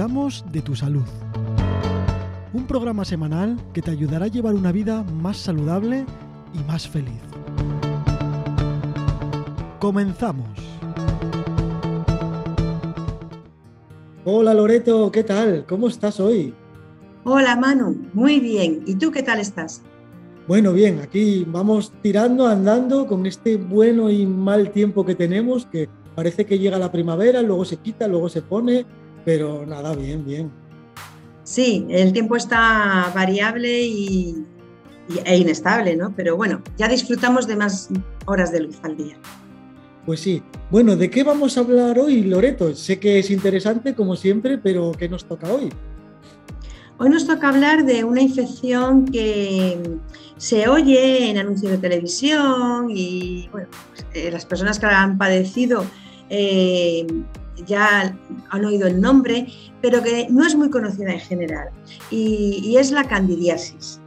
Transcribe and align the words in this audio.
cuidamos 0.00 0.42
de 0.50 0.62
tu 0.62 0.74
salud. 0.74 1.04
Un 2.54 2.66
programa 2.66 3.04
semanal 3.04 3.60
que 3.74 3.82
te 3.82 3.90
ayudará 3.90 4.24
a 4.24 4.28
llevar 4.28 4.54
una 4.54 4.72
vida 4.72 5.02
más 5.02 5.36
saludable 5.36 6.06
y 6.54 6.66
más 6.66 6.88
feliz. 6.88 7.20
Comenzamos. 9.78 10.48
Hola 14.24 14.54
Loreto, 14.54 15.12
¿qué 15.12 15.22
tal? 15.22 15.66
¿Cómo 15.68 15.88
estás 15.88 16.18
hoy? 16.18 16.54
Hola 17.24 17.56
Manu, 17.56 18.08
muy 18.14 18.40
bien. 18.40 18.82
¿Y 18.86 18.94
tú 18.94 19.10
qué 19.10 19.22
tal 19.22 19.38
estás? 19.38 19.82
Bueno, 20.48 20.72
bien, 20.72 21.00
aquí 21.00 21.44
vamos 21.46 21.92
tirando, 22.00 22.46
andando 22.46 23.06
con 23.06 23.26
este 23.26 23.58
bueno 23.58 24.08
y 24.08 24.24
mal 24.24 24.70
tiempo 24.70 25.04
que 25.04 25.14
tenemos, 25.14 25.66
que 25.66 25.90
parece 26.14 26.46
que 26.46 26.58
llega 26.58 26.78
la 26.78 26.90
primavera, 26.90 27.42
luego 27.42 27.66
se 27.66 27.76
quita, 27.76 28.08
luego 28.08 28.30
se 28.30 28.40
pone, 28.40 28.86
pero 29.24 29.64
nada, 29.66 29.94
bien, 29.94 30.24
bien. 30.24 30.50
Sí, 31.44 31.86
el 31.90 32.12
tiempo 32.12 32.36
está 32.36 33.10
variable 33.14 33.82
y, 33.82 34.44
e 35.24 35.36
inestable, 35.36 35.96
¿no? 35.96 36.14
Pero 36.14 36.36
bueno, 36.36 36.62
ya 36.76 36.88
disfrutamos 36.88 37.46
de 37.46 37.56
más 37.56 37.88
horas 38.26 38.52
de 38.52 38.60
luz 38.60 38.78
al 38.82 38.96
día. 38.96 39.16
Pues 40.06 40.20
sí. 40.20 40.42
Bueno, 40.70 40.96
¿de 40.96 41.10
qué 41.10 41.24
vamos 41.24 41.56
a 41.56 41.60
hablar 41.60 41.98
hoy, 41.98 42.22
Loreto? 42.22 42.74
Sé 42.74 43.00
que 43.00 43.18
es 43.18 43.30
interesante, 43.30 43.94
como 43.94 44.16
siempre, 44.16 44.58
pero 44.58 44.92
¿qué 44.92 45.08
nos 45.08 45.24
toca 45.24 45.52
hoy? 45.52 45.70
Hoy 46.98 47.08
nos 47.08 47.26
toca 47.26 47.48
hablar 47.48 47.84
de 47.84 48.04
una 48.04 48.20
infección 48.20 49.06
que 49.06 49.78
se 50.36 50.68
oye 50.68 51.30
en 51.30 51.38
anuncios 51.38 51.72
de 51.72 51.78
televisión 51.78 52.88
y 52.90 53.48
bueno, 53.52 53.68
pues, 53.90 54.06
eh, 54.14 54.30
las 54.30 54.44
personas 54.46 54.78
que 54.78 54.86
la 54.86 55.02
han 55.02 55.18
padecido 55.18 55.84
eh, 56.28 57.06
ya 57.66 58.16
han 58.50 58.64
oído 58.64 58.86
el 58.86 59.00
nombre, 59.00 59.46
pero 59.82 60.02
que 60.02 60.26
no 60.30 60.46
es 60.46 60.54
muy 60.54 60.70
conocida 60.70 61.12
en 61.12 61.20
general, 61.20 61.68
y, 62.10 62.76
es 62.76 62.90
la 62.90 63.04
candidiasis. 63.04 64.00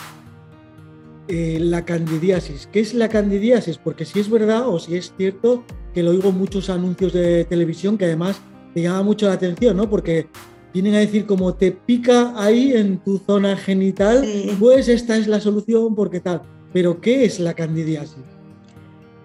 Eh, 1.28 1.58
la 1.62 1.86
candidiasis, 1.86 2.68
¿qué 2.72 2.82
es 2.82 2.94
la 2.94 3.08
candidiasis? 3.08 3.78
Porque 3.78 4.06
si 4.06 4.20
es 4.20 4.30
verdad 4.30 4.68
o 4.68 4.80
si 4.80 4.95
es 4.95 5.14
cierto 5.18 5.64
que 5.94 6.04
lo 6.04 6.12
oigo 6.12 6.30
en 6.30 6.38
muchos 6.38 6.70
anuncios 6.70 7.14
de 7.14 7.45
televisión 7.45 7.98
que 7.98 8.06
además 8.06 8.42
te 8.73 8.82
llama 8.82 9.04
mucho 9.04 9.28
la 9.28 9.34
atención, 9.34 9.78
¿no? 9.78 9.90
Porque 9.90 10.28
vienen 10.73 10.95
a 10.95 11.00
decir 11.00 11.26
como 11.26 11.54
te 11.54 11.72
pica 11.72 12.34
ahí 12.36 12.73
en 12.73 12.98
tu 12.98 13.20
zona 13.20 13.56
genital, 13.56 14.26
pues 14.60 14.90
esta 14.90 15.16
es 15.16 15.28
la 15.28 15.40
solución 15.40 15.95
porque 15.95 16.20
tal. 16.20 16.42
Pero 16.73 17.00
¿qué 17.00 17.26
es 17.26 17.40
la 17.40 17.54
candidiasis? 17.54 18.23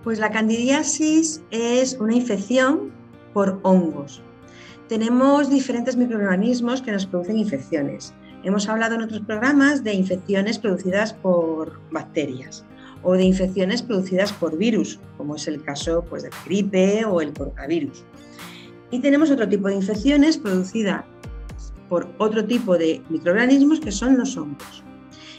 Pues 0.05 0.19
la 0.19 0.31
candidiasis 0.31 1.43
es 1.51 1.97
una 1.99 2.15
infección 2.15 2.93
por 3.33 3.61
hongos. 3.63 4.23
Tenemos 4.89 5.51
diferentes 5.51 5.97
microorganismos 5.97 6.81
que 6.83 6.93
nos 6.93 7.07
producen 7.07 7.39
infecciones. 7.39 8.15
Hemos 8.43 8.69
hablado 8.69 8.95
en 8.95 9.03
otros 9.03 9.21
programas 9.21 9.85
de 9.85 9.95
infecciones 9.95 10.59
producidas 10.59 11.13
por 11.13 11.81
bacterias 11.91 12.65
o 13.03 13.13
de 13.13 13.25
infecciones 13.25 13.83
producidas 13.83 14.33
por 14.33 14.57
virus, 14.57 14.99
como 15.17 15.37
es 15.37 15.47
el 15.47 15.63
caso 15.63 16.05
pues, 16.09 16.23
de 16.23 16.31
la 16.31 16.37
gripe 16.45 17.05
o 17.05 17.21
el 17.21 17.33
coronavirus. 17.33 18.05
Y 18.91 19.01
tenemos 19.01 19.31
otro 19.31 19.49
tipo 19.49 19.69
de 19.69 19.75
infecciones 19.75 20.39
producidas 20.39 21.05
por 21.89 22.09
otro 22.19 22.45
tipo 22.45 22.77
de 22.77 23.03
microorganismos 23.09 23.81
que 23.81 23.93
son 23.93 24.17
los 24.19 24.37
hongos. 24.37 24.83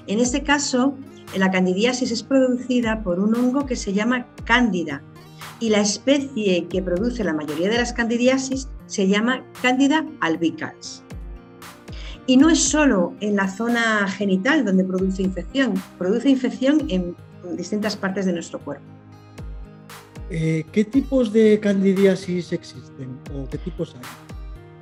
En 0.08 0.20
este 0.20 0.44
caso, 0.44 0.96
la 1.38 1.52
candidiasis 1.52 2.12
es 2.12 2.24
producida 2.24 3.03
por 3.03 3.20
un 3.20 3.36
hongo 3.36 3.66
que 3.66 3.76
se 3.76 3.94
llama 3.94 4.28
cándida 4.46 5.03
y 5.60 5.70
la 5.70 5.82
especie 5.82 6.68
que 6.68 6.82
produce 6.82 7.24
la 7.24 7.34
mayoría 7.34 7.70
de 7.70 7.78
las 7.78 7.94
candidiasis 7.94 8.68
se 8.88 9.08
llama 9.08 9.44
Candida 9.62 10.06
albicans. 10.22 11.03
Y 12.28 12.38
no 12.38 12.50
es 12.50 12.59
solo 12.59 13.14
en 13.22 13.36
la 13.36 13.47
zona 13.47 14.08
genital 14.08 14.64
donde 14.64 14.84
produce 14.84 15.24
infección, 15.24 15.74
produce 15.98 16.30
infección 16.30 16.86
en 16.90 17.16
distintas 17.56 17.96
partes 17.96 18.25
de 18.25 18.34
nuestro 18.34 18.59
cuerpo. 18.59 18.86
Eh, 20.30 20.64
¿Qué 20.72 20.86
tipos 20.86 21.34
de 21.34 21.59
candidiasis 21.59 22.53
existen 22.53 23.18
o 23.34 23.50
qué 23.50 23.58
tipos 23.58 23.96
hay? 23.96 24.02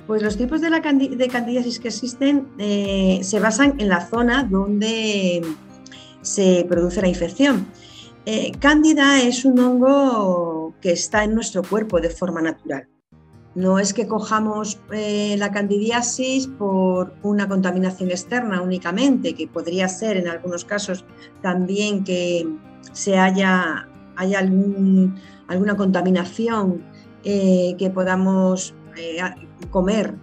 Pues 0.06 0.22
los 0.22 0.36
tipos 0.36 0.60
de, 0.60 0.70
la 0.70 0.80
de 0.80 1.28
candidiasis 1.28 1.78
que 1.80 1.88
existen 1.88 2.48
eh, 2.58 3.20
se 3.22 3.40
basan 3.40 3.74
en 3.78 3.88
la 3.88 4.06
zona 4.06 4.44
donde 4.44 5.42
se 6.22 6.66
produce 6.68 7.00
la 7.00 7.08
infección. 7.08 7.66
Eh, 8.26 8.52
cándida 8.58 9.22
es 9.22 9.46
un 9.46 9.58
hongo 9.58 10.57
que 10.80 10.92
está 10.92 11.24
en 11.24 11.34
nuestro 11.34 11.62
cuerpo 11.62 12.00
de 12.00 12.10
forma 12.10 12.40
natural. 12.40 12.88
No 13.54 13.78
es 13.78 13.92
que 13.92 14.06
cojamos 14.06 14.78
eh, 14.92 15.34
la 15.38 15.50
candidiasis 15.50 16.46
por 16.46 17.14
una 17.22 17.48
contaminación 17.48 18.10
externa 18.10 18.62
únicamente, 18.62 19.34
que 19.34 19.48
podría 19.48 19.88
ser 19.88 20.16
en 20.16 20.28
algunos 20.28 20.64
casos 20.64 21.04
también 21.42 22.04
que 22.04 22.46
se 22.92 23.18
haya, 23.18 23.88
haya 24.16 24.38
alguna 24.38 25.76
contaminación 25.76 26.84
eh, 27.24 27.74
que 27.78 27.90
podamos 27.90 28.74
eh, 28.96 29.18
comer 29.70 30.14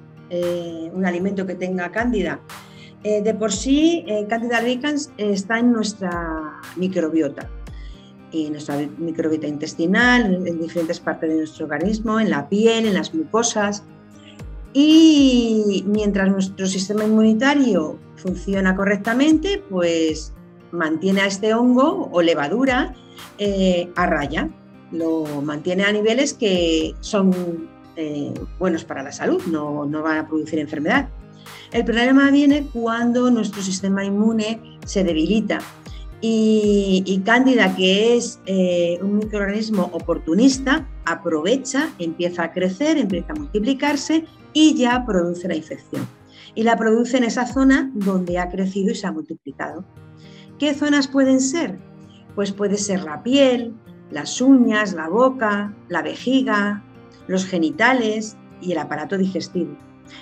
un 0.94 1.06
alimento 1.06 1.46
que 1.46 1.56
tenga 1.56 1.92
cándida. 1.92 2.40
de 3.04 3.34
por 3.36 3.52
sí, 3.52 4.04
Candida 4.28 4.58
albicans 4.58 5.12
está 5.18 5.60
en 5.60 5.72
nuestra 5.72 6.62
microbiota 6.76 7.48
en 8.36 8.54
nuestra 8.54 8.78
microbiota 8.98 9.48
intestinal, 9.48 10.46
en 10.48 10.60
diferentes 10.60 11.00
partes 11.00 11.30
de 11.30 11.38
nuestro 11.38 11.66
organismo, 11.66 12.20
en 12.20 12.30
la 12.30 12.50
piel, 12.50 12.86
en 12.86 12.94
las 12.94 13.14
mucosas. 13.14 13.84
Y 14.74 15.84
mientras 15.88 16.30
nuestro 16.30 16.68
sistema 16.68 17.06
inmunitario 17.06 17.98
funciona 18.18 18.76
correctamente, 18.76 19.64
pues 19.70 20.34
mantiene 20.72 21.22
a 21.22 21.28
este 21.28 21.54
hongo 21.54 22.10
o 22.12 22.22
levadura 22.22 22.94
eh, 23.38 23.90
a 23.96 24.06
raya, 24.06 24.50
lo 24.92 25.42
mantiene 25.42 25.86
a 25.86 25.92
niveles 25.92 26.34
que 26.34 26.94
son 27.00 27.70
eh, 27.96 28.34
buenos 28.60 28.84
para 28.84 29.04
la 29.04 29.12
salud, 29.12 29.42
no, 29.48 29.86
no 29.86 30.02
van 30.02 30.18
a 30.18 30.28
producir 30.28 30.60
enfermedad. 30.60 31.08
El 31.72 31.86
problema 31.86 32.30
viene 32.32 32.68
cuando 32.74 33.32
nuestro 33.32 33.62
sistema 33.62 34.04
inmune 34.04 34.80
se 34.86 35.04
debilita 35.04 35.60
y, 36.28 37.22
Cándida, 37.24 37.76
que 37.76 38.18
es 38.18 38.40
eh, 38.48 38.98
un 39.02 39.20
microorganismo 39.20 39.90
oportunista, 39.94 40.88
aprovecha, 41.06 41.90
empieza 42.00 42.46
a 42.46 42.52
crecer, 42.52 42.98
empieza 42.98 43.34
a 43.34 43.36
multiplicarse 43.36 44.26
y 44.52 44.76
ya 44.76 45.06
produce 45.06 45.48
la 45.48 45.56
infección. 45.56 46.08
Y 46.56 46.64
la 46.64 46.78
produce 46.78 47.18
en 47.18 47.26
esa 47.26 47.46
zona 47.46 47.92
donde 47.94 48.40
ha 48.40 48.50
crecido 48.50 48.92
y 48.92 48.96
se 48.96 49.06
ha 49.06 49.12
multiplicado. 49.12 49.86
¿Qué 50.58 50.74
zonas 50.74 51.08
pueden 51.08 51.42
ser? 51.42 51.78
Pues 52.34 52.52
puede 52.52 52.78
ser 52.78 53.04
la 53.04 53.22
piel, 53.22 53.76
las 54.10 54.42
uñas, 54.42 54.94
la 54.94 55.10
boca, 55.10 55.76
la 55.90 56.02
vejiga, 56.02 56.84
los 57.28 57.46
genitales 57.46 58.36
y 58.62 58.72
el 58.72 58.80
aparato 58.80 59.18
digestivo. 59.18 59.78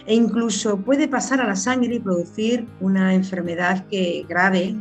E 0.06 0.16
incluso 0.16 0.78
puede 0.78 1.08
pasar 1.08 1.40
a 1.42 1.47
la 1.47 1.56
sangre 1.56 1.96
y 1.96 2.00
producir 2.00 2.68
una 2.80 3.13
enfermedad 3.13 3.86
que, 3.88 4.25
grave, 4.28 4.75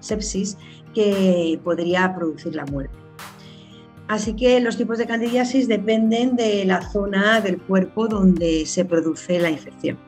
sepsis 0.00 0.56
que 0.94 1.58
podría 1.62 2.14
producir 2.14 2.54
la 2.54 2.64
muerte. 2.66 3.04
Así 4.08 4.34
que 4.34 4.60
los 4.60 4.76
tipos 4.76 4.98
de 4.98 5.06
candidiasis 5.06 5.66
dependen 5.66 6.36
de 6.36 6.64
la 6.64 6.82
zona 6.90 7.40
del 7.40 7.58
cuerpo 7.58 8.06
donde 8.06 8.66
se 8.66 8.84
produce 8.84 9.38
la 9.38 9.50
infección. 9.50 9.98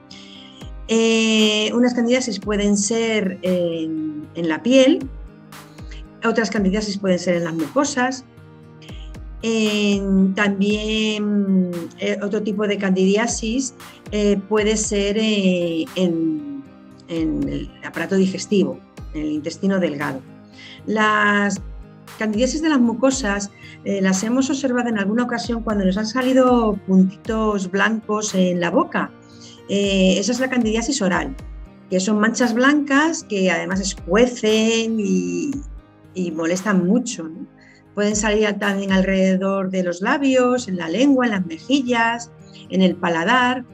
Eh, 0.89 1.73
unas 1.75 1.95
candidiasis 1.95 2.39
pueden 2.39 2.77
ser 2.77 3.39
en, 3.43 4.27
la 4.37 4.63
piel, 4.63 5.09
otras 6.25 6.51
candidiasis 6.51 6.99
pueden 6.99 7.19
ser 7.19 7.37
en 7.37 7.45
las 7.45 7.55
mucosas. 7.55 8.25
también 10.35 11.71
eh, 11.99 12.19
otro 12.23 12.43
tipo 12.43 12.67
de 12.67 12.77
candidiasis 12.77 13.75
eh, 14.13 14.39
puede 14.49 14.77
ser 14.77 15.17
en 15.19 16.63
el 17.09 17.71
aparato 17.83 18.17
digestivo, 18.17 18.79
el 19.17 19.33
intestino 19.33 19.79
delgado. 19.79 20.21
Las 20.87 21.61
candidiasis 22.19 22.63
de 22.63 22.69
las 22.69 22.81
mucosas 22.81 23.51
eh, 23.85 24.01
las 24.01 24.23
hemos 24.25 24.49
observado 24.51 24.89
en 24.89 24.99
alguna 24.99 25.25
ocasión 25.25 25.63
cuando 25.63 25.85
nos 25.85 25.97
han 25.97 26.07
salido 26.07 26.79
puntitos 26.87 27.71
blancos 27.71 28.35
en 28.35 28.61
la 28.61 28.71
boca. 28.71 29.11
Eh, 29.69 30.17
esa 30.19 30.33
es 30.33 30.41
la 30.41 30.49
candidiasis 30.49 31.03
oral, 31.03 31.35
que 31.91 32.01
son 32.01 32.19
manchas 32.19 32.55
blancas 32.55 33.25
que 33.25 33.51
además 33.51 33.81
escuecen 33.81 34.99
y, 34.99 35.53
molestan 36.33 36.87
mucho. 36.87 37.29
Pueden 37.95 38.17
salir 38.17 38.51
también 38.59 38.93
alrededor 38.93 39.71
de 39.71 39.83
los 39.83 40.01
labios, 40.01 40.69
en 40.69 40.77
la 40.77 40.89
lengua, 40.89 41.27
en 41.27 41.33
las 41.33 41.47
mejillas, 41.47 42.31
en 42.71 42.83
el 42.83 42.97
paladar 42.97 43.65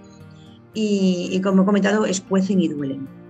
y, 0.74 1.28
y 1.30 1.40
como 1.40 1.62
he 1.62 1.64
comentado, 1.64 2.04
escuecen 2.04 2.60
y 2.60 2.68
duelen. 2.68 3.21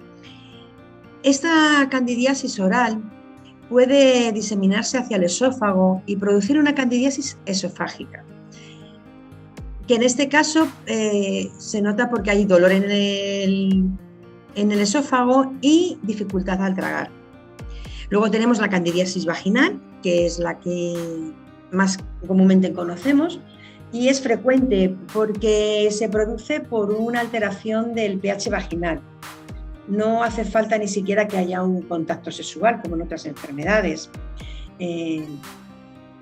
Esta 1.23 1.89
candidiasis 1.89 2.59
oral 2.59 3.01
puede 3.69 4.33
diseminarse 4.33 4.99
hacia 4.99 5.17
el 5.17 5.25
esófago 5.25 6.03
y 6.05 6.17
producir 6.17 6.59
una 6.59 6.75
candidiasis 6.75 7.39
esofágica, 7.47 8.25
que 9.87 9.95
en 9.95 10.03
este 10.03 10.29
caso 10.29 10.67
eh, 10.87 11.49
se 11.59 11.81
nota 11.81 12.11
porque 12.11 12.33
hay 12.33 12.45
dolor 12.45 12.73
en 12.73 12.91
el, 12.91 13.85
en 14.57 14.73
el 14.73 14.81
esófago 14.81 15.53
y 15.61 15.97
dificultad 16.03 16.61
al 16.61 16.75
tragar. 16.75 17.09
Luego 18.11 18.31
tenemos 18.31 18.59
la 18.59 18.69
candidiasis 18.69 19.25
vaginal, 19.25 19.81
que 20.03 20.27
es 20.27 20.41
la 20.41 20.59
que 20.59 21.33
más 21.71 21.99
comúnmente 22.27 22.73
conocemos, 22.73 23.41
y 23.93 24.09
es 24.09 24.21
frecuente 24.21 24.97
porque 25.15 25.89
se 25.93 26.09
produce 26.09 26.61
por 26.61 26.91
una 26.91 27.21
alteración 27.21 27.95
del 27.95 28.19
pH 28.19 28.51
vaginal. 28.51 29.01
No 29.88 30.23
hace 30.23 30.44
falta 30.44 30.79
ni 30.79 30.88
siquiera 30.88 31.26
que 31.26 31.38
haya 31.38 31.62
un 31.62 31.82
contacto 31.82 32.31
sexual 32.31 32.81
como 32.82 32.96
en 32.96 33.02
otras 33.02 33.26
enfermedades 33.26 34.11
eh, 34.79 35.26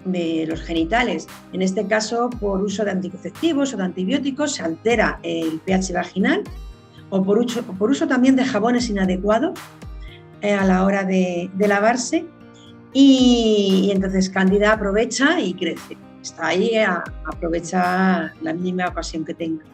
de 0.04 0.46
los 0.48 0.60
genitales. 0.62 1.26
En 1.52 1.62
este 1.62 1.86
caso, 1.86 2.30
por 2.30 2.62
uso 2.62 2.84
de 2.84 2.92
anticonceptivos 2.92 3.74
o 3.74 3.76
de 3.76 3.84
antibióticos, 3.84 4.52
se 4.54 4.62
altera 4.62 5.20
el 5.22 5.60
pH 5.64 5.92
vaginal 5.92 6.42
o 7.10 7.22
por 7.22 7.38
uso, 7.38 8.06
también 8.06 8.36
de 8.36 8.44
jabones 8.44 8.88
inadecuados 8.88 9.58
eh, 10.40 10.54
a 10.54 10.64
la 10.64 10.84
hora 10.84 11.04
de, 11.04 11.50
lavarse 11.58 12.24
y, 12.92 13.90
entonces 13.92 14.30
Cándida 14.30 14.72
aprovecha 14.72 15.40
y 15.40 15.54
crece. 15.54 15.96
Está 16.22 16.48
ahí, 16.48 16.76
a, 16.76 17.02
aprovecha 17.26 18.32
la 18.40 18.52
mínima 18.52 18.88
ocasión 18.88 19.24
que 19.24 19.34
tenga. 19.34 19.64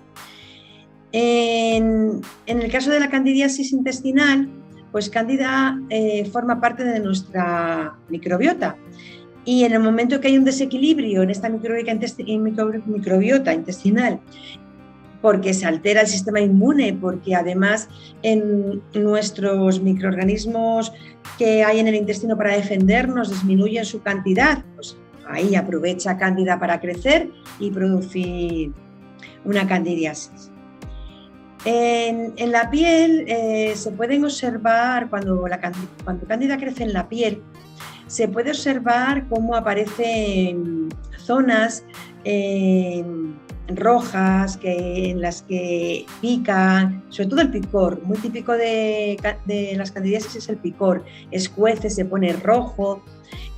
En, 1.18 2.20
el 2.46 2.70
caso 2.70 2.90
de 2.90 3.00
la 3.00 3.08
candidiasis 3.08 3.72
intestinal, 3.72 4.50
pues 4.92 5.08
Cándida 5.08 5.80
eh, 5.88 6.28
forma 6.30 6.60
parte 6.60 6.84
de 6.84 7.00
nuestra 7.00 7.96
microbiota. 8.10 8.76
Y 9.46 9.64
en 9.64 9.72
el 9.72 9.80
momento 9.80 10.20
que 10.20 10.28
hay 10.28 10.36
un 10.36 10.44
desequilibrio 10.44 11.22
en 11.22 11.30
esta 11.30 11.48
microbiota 11.48 13.54
intestinal, 13.54 14.20
porque 15.22 15.54
se 15.54 15.64
altera 15.64 16.02
el 16.02 16.06
sistema 16.06 16.38
inmune, 16.38 16.92
porque 16.92 17.34
además 17.34 17.88
en 18.22 18.82
nuestros 18.92 19.80
microorganismos 19.80 20.92
que 21.38 21.64
hay 21.64 21.78
en 21.78 21.88
el 21.88 21.94
intestino 21.94 22.36
para 22.36 22.54
defendernos 22.54 23.30
disminuyen 23.30 23.86
su 23.86 24.02
cantidad, 24.02 24.62
pues 24.74 24.98
ahí 25.26 25.54
aprovecha 25.54 26.18
Cándida 26.18 26.58
para 26.58 26.78
crecer 26.78 27.30
y 27.58 27.70
producir 27.70 28.72
una 29.46 29.66
candidiasis. 29.66 30.50
En, 31.68 32.52
la 32.52 32.70
piel 32.70 33.24
eh, 33.26 33.72
se 33.74 33.90
pueden 33.90 34.24
observar, 34.24 35.10
cuando, 35.10 35.48
la, 35.48 35.60
cuando 36.04 36.26
Cándida 36.26 36.58
crece 36.58 36.84
en 36.84 36.92
la 36.92 37.08
piel, 37.08 37.42
se 38.06 38.28
puede 38.28 38.50
observar 38.50 39.26
cómo 39.28 39.56
aparecen 39.56 40.88
zonas 41.18 41.84
eh, 42.22 43.04
rojas 43.68 44.56
que, 44.56 45.10
en 45.10 45.20
las 45.20 45.42
que 45.42 46.06
pican, 46.20 47.02
sobre 47.08 47.28
todo 47.30 47.40
el 47.40 47.50
picor, 47.50 48.00
muy 48.04 48.18
típico 48.18 48.52
de, 48.52 49.18
las 49.76 49.90
candidiasis 49.90 50.36
es 50.36 50.48
el 50.48 50.58
picor, 50.58 51.04
escuece, 51.32 51.90
se 51.90 52.04
pone 52.04 52.32
rojo 52.32 53.02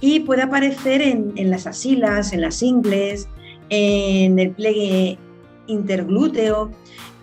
y 0.01 0.21
puede 0.21 0.43
aparecer 0.43 1.03
en, 1.03 1.51
las 1.51 1.67
asilas, 1.67 2.33
en 2.33 2.41
las 2.41 2.63
ingles, 2.63 3.29
en 3.69 4.39
el 4.39 4.53
pliegue 4.53 5.19
interglúteo, 5.67 6.71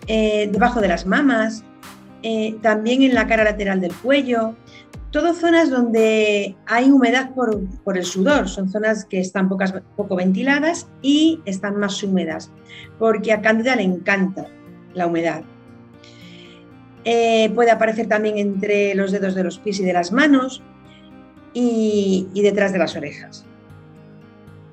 eh, 0.06 0.48
debajo 0.52 0.80
de 0.80 0.88
las 0.88 1.06
mamas, 1.06 1.64
eh, 2.22 2.56
también 2.62 3.02
en 3.02 3.14
la 3.14 3.26
cara 3.26 3.44
lateral 3.44 3.80
del 3.80 3.94
cuello. 3.94 4.54
Todo 5.10 5.32
zonas 5.34 5.70
donde 5.70 6.56
hay 6.66 6.90
humedad 6.90 7.30
por, 7.34 7.96
el 7.96 8.04
sudor, 8.04 8.48
son 8.48 8.68
zonas 8.68 9.04
que 9.04 9.20
están 9.20 9.48
pocas, 9.48 9.72
poco 9.96 10.16
ventiladas 10.16 10.88
y 11.00 11.40
están 11.46 11.76
más 11.78 12.02
húmedas, 12.02 12.50
porque 12.98 13.32
a 13.32 13.40
Cándida 13.40 13.76
le 13.76 13.84
encanta 13.84 14.46
la 14.94 15.06
humedad. 15.06 15.42
Eh, 17.04 17.50
puede 17.54 17.70
aparecer 17.70 18.08
también 18.08 18.36
entre 18.36 18.94
los 18.96 19.12
dedos 19.12 19.36
de 19.36 19.44
los 19.44 19.58
pies 19.58 19.78
y 19.78 19.84
de 19.84 19.92
las 19.92 20.10
manos 20.10 20.62
y, 21.54 22.28
detrás 22.34 22.72
de 22.72 22.78
las 22.78 22.96
orejas. 22.96 23.46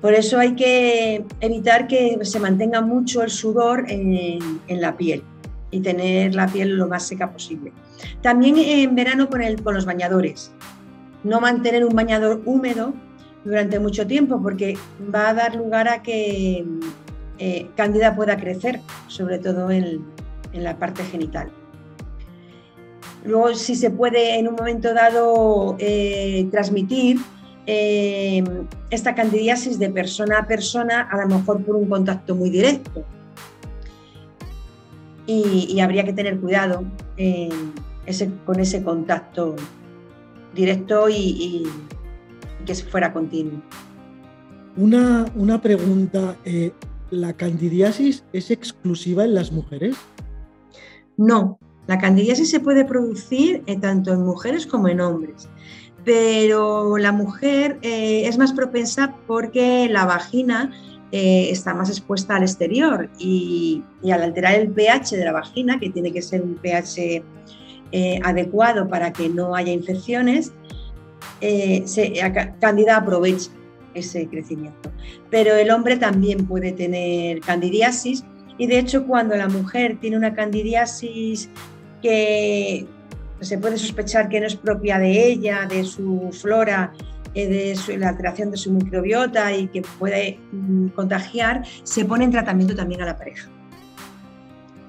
Por 0.04 0.12
eso 0.12 0.38
hay 0.38 0.54
que 0.54 1.24
evitar 1.40 1.86
que 1.86 2.18
se 2.24 2.38
mantenga 2.38 2.82
mucho 2.82 3.22
el 3.22 3.30
sudor 3.30 3.86
en, 3.88 4.60
la 4.68 4.98
piel 4.98 5.22
y 5.70 5.80
tener 5.80 6.34
la 6.34 6.46
piel 6.46 6.76
lo 6.76 6.86
más 6.86 7.06
seca 7.06 7.32
posible. 7.32 7.72
También 8.20 8.58
en 8.58 8.94
verano 8.94 9.30
con, 9.30 9.40
los 9.72 9.86
bañadores. 9.86 10.52
No 11.22 11.40
mantener 11.40 11.86
un 11.86 11.96
bañador 11.96 12.42
húmedo 12.44 12.92
durante 13.46 13.78
mucho 13.78 14.06
tiempo 14.06 14.42
porque 14.42 14.76
va 15.02 15.30
a 15.30 15.32
dar 15.32 15.56
lugar 15.56 15.88
a 15.88 16.02
que 16.02 16.66
eh, 17.38 17.70
Cándida 17.74 18.14
pueda 18.14 18.36
crecer, 18.36 18.80
sobre 19.08 19.38
todo 19.38 19.70
en, 19.70 20.04
la 20.52 20.76
parte 20.78 21.02
genital. 21.04 21.48
Luego, 23.24 23.54
si 23.54 23.74
se 23.74 23.90
puede 23.90 24.38
en 24.38 24.48
un 24.48 24.54
momento 24.54 24.92
dado 24.92 25.76
eh, 25.78 26.46
transmitir 26.50 27.20
eh, 27.66 28.44
esta 28.90 29.14
candidiasis 29.14 29.78
de 29.78 29.90
persona 29.90 30.38
a 30.40 30.46
persona, 30.46 31.02
a 31.02 31.22
lo 31.22 31.38
mejor 31.38 31.62
por 31.64 31.76
un 31.76 31.88
contacto 31.88 32.34
muy 32.34 32.50
directo. 32.50 33.04
Y, 35.26 35.80
habría 35.80 36.04
que 36.04 36.12
tener 36.12 36.38
cuidado 36.38 36.84
con 38.44 38.60
ese 38.60 38.82
contacto 38.82 39.56
directo 40.54 41.08
y, 41.08 41.66
que 42.66 42.74
fuera 42.74 43.10
continuo. 43.12 43.62
Una, 44.76 45.24
una 45.34 45.62
pregunta, 45.62 46.36
¿la 47.10 47.32
candidiasis 47.32 48.24
es 48.34 48.50
exclusiva 48.50 49.24
en 49.24 49.34
las 49.34 49.50
mujeres? 49.50 49.96
No, 51.16 51.58
la 51.86 51.98
candidiasis 51.98 52.50
se 52.50 52.60
puede 52.60 52.84
producir 52.84 53.62
eh, 53.66 53.78
tanto 53.78 54.12
en 54.12 54.22
mujeres 54.22 54.66
como 54.66 54.88
en 54.88 55.00
hombres, 55.00 55.48
pero 56.04 56.98
la 56.98 57.12
mujer 57.12 57.78
eh, 57.82 58.26
es 58.26 58.38
más 58.38 58.52
propensa 58.52 59.14
porque 59.26 59.88
la 59.90 60.04
vagina 60.04 60.72
eh, 61.12 61.48
está 61.50 61.74
más 61.74 61.88
expuesta 61.88 62.36
al 62.36 62.42
exterior 62.42 63.08
y, 63.18 63.82
al 64.04 64.22
alterar 64.22 64.54
el 64.54 64.68
pH 64.68 65.16
de 65.16 65.24
la 65.24 65.32
vagina, 65.32 65.78
que 65.78 65.90
tiene 65.90 66.12
que 66.12 66.22
ser 66.22 66.42
un 66.42 66.56
pH 66.56 67.22
adecuado 68.24 68.88
para 68.88 69.12
que 69.12 69.28
no 69.28 69.54
haya 69.54 69.72
infecciones, 69.72 70.52
Candida 72.58 72.96
aprovecha 72.96 73.52
ese 73.94 74.26
crecimiento. 74.26 74.90
Pero 75.30 75.54
el 75.54 75.70
hombre 75.70 75.96
también 75.96 76.46
puede 76.46 76.72
tener 76.72 77.40
candidiasis 77.40 78.24
y 78.58 78.66
de 78.66 78.78
hecho 78.78 79.06
cuando 79.06 79.36
la 79.36 79.48
mujer 79.48 79.98
tiene 80.00 80.16
una 80.16 80.34
candidiasis 80.34 81.48
que 82.02 82.86
se 83.40 83.58
puede 83.58 83.78
sospechar 83.78 84.28
que 84.28 84.40
no 84.40 84.46
es 84.46 84.56
propia 84.56 84.98
de 84.98 85.26
ella, 85.26 85.66
de 85.68 85.84
su 85.84 86.30
flora, 86.32 86.92
eh, 87.34 87.76
de 87.86 87.98
la 87.98 88.10
alteración 88.10 88.50
de 88.50 88.56
su 88.56 88.72
microbiota 88.72 89.54
y 89.54 89.68
que 89.68 89.82
puede 89.98 90.38
mm, 90.52 90.88
contagiar, 90.88 91.62
se 91.82 92.04
pone 92.04 92.24
en 92.24 92.30
tratamiento 92.30 92.74
también 92.74 93.02
a 93.02 93.06
la 93.06 93.16
pareja. 93.16 93.48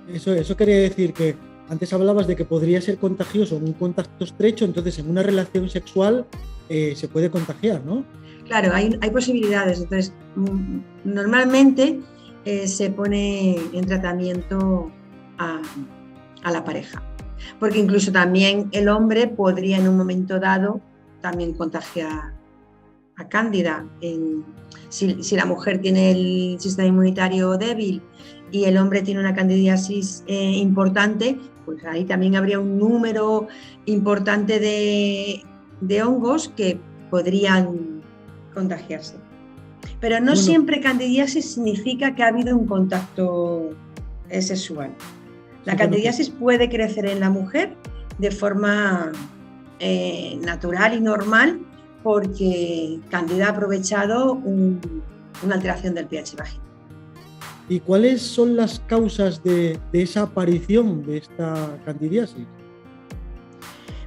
Eso, 0.08 0.34
eso 0.34 0.56
quería 0.56 0.78
decir 0.78 1.14
que 1.14 1.36
antes 1.70 1.92
hablabas 1.94 2.28
de 2.28 2.36
que 2.36 2.46
podría 2.46 2.80
ser 2.82 2.98
contagioso 2.98 3.58
en 3.58 3.64
un 3.64 3.74
contacto 3.74 4.24
estrecho, 4.24 4.66
entonces 4.66 5.00
en 5.00 5.10
una 5.10 5.24
relación 5.24 5.70
sexual 5.70 6.26
eh, 6.70 6.94
se 6.96 7.08
puede 7.08 7.30
contagiar, 7.30 7.84
¿no? 7.84 8.04
Claro, 8.46 8.72
hay, 8.74 9.10
posibilidades. 9.12 9.82
Entonces, 9.82 10.14
mm, 10.36 10.80
normalmente 11.04 12.00
eh, 12.46 12.68
se 12.68 12.92
pone 12.92 13.58
en 13.74 13.86
tratamiento 13.86 14.92
a, 15.38 15.62
la 16.52 16.64
pareja. 16.64 17.02
Porque 17.60 17.80
incluso 17.80 18.12
también 18.12 18.70
el 18.72 18.90
hombre 18.90 19.28
podría 19.28 19.78
en 19.78 19.88
un 19.88 19.98
momento 19.98 20.40
dado 20.40 20.82
también 21.22 21.54
contagiar 21.54 22.34
a 23.18 23.28
cándida. 23.30 23.86
si, 24.90 25.36
la 25.36 25.46
mujer 25.46 25.80
tiene 25.80 26.12
el 26.12 26.58
sistema 26.60 26.88
inmunitario 26.88 27.58
débil 27.58 28.02
y 28.52 28.66
el 28.66 28.78
hombre 28.78 29.02
tiene 29.02 29.20
una 29.20 29.34
candidiasis 29.34 30.24
eh, 30.28 30.52
importante, 30.58 31.38
pues 31.66 31.84
ahí 31.86 32.06
también 32.06 32.36
habría 32.36 32.60
un 32.60 32.78
número 32.78 33.48
importante 33.86 34.60
de, 34.60 35.44
de 35.82 36.04
hongos 36.04 36.50
que 36.50 36.80
podrían 37.10 38.02
contagiarse. 38.54 39.16
Pero 40.00 40.20
no 40.20 40.36
siempre 40.36 40.82
candidiasis 40.82 41.54
significa 41.54 42.16
que 42.16 42.24
ha 42.24 42.28
habido 42.28 42.56
un 42.56 42.66
contacto 42.66 43.72
eh, 44.30 44.42
sexual. 44.42 44.92
La 45.66 45.76
candidiasis 45.76 46.30
puede 46.30 46.70
crecer 46.70 47.06
en 47.08 47.20
la 47.20 47.30
mujer 47.30 47.76
de 48.18 48.32
forma 48.32 49.12
eh, 49.80 50.40
natural 50.42 50.94
y 50.96 51.02
normal 51.02 51.60
porque 52.04 53.00
Candida 53.10 53.48
ha 53.48 53.50
aprovechado 53.50 54.34
una 54.34 55.56
alteración 55.56 55.96
del 55.96 56.06
pH 56.06 56.36
vaginal. 56.38 56.66
¿Y 57.68 57.80
cuáles 57.80 58.22
son 58.22 58.56
las 58.56 58.80
causas 58.82 59.44
de, 59.44 59.80
de 59.92 60.02
esa 60.04 60.22
aparición 60.22 61.04
de 61.04 61.18
esta 61.18 61.80
candidiasis? 61.84 62.46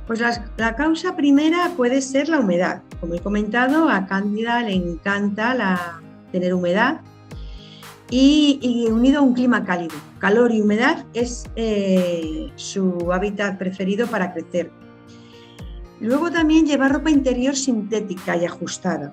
Pues 0.08 0.20
la, 0.56 0.74
causa 0.74 1.14
primera 1.16 1.72
puede 1.76 2.00
ser 2.00 2.30
la 2.30 2.40
humedad. 2.40 2.82
Como 2.98 3.12
he 3.12 3.20
comentado, 3.20 3.90
a 3.90 4.06
Cándida 4.06 4.62
le 4.62 4.72
encanta 4.72 5.54
la, 5.54 6.00
tener 6.32 6.54
humedad. 6.54 7.02
Y, 8.10 8.86
unido 8.90 9.20
a 9.20 9.22
un 9.22 9.34
clima 9.34 9.64
cálido. 9.64 9.94
Calor 10.18 10.52
y 10.52 10.60
humedad 10.60 11.04
es 11.14 11.44
eh, 11.56 12.50
su 12.56 13.12
hábitat 13.12 13.58
preferido 13.58 14.06
para 14.06 14.32
crecer. 14.32 14.70
Luego 16.00 16.30
también 16.30 16.66
llevar 16.66 16.92
ropa 16.92 17.10
interior 17.10 17.56
sintética 17.56 18.36
y 18.36 18.44
ajustada. 18.44 19.12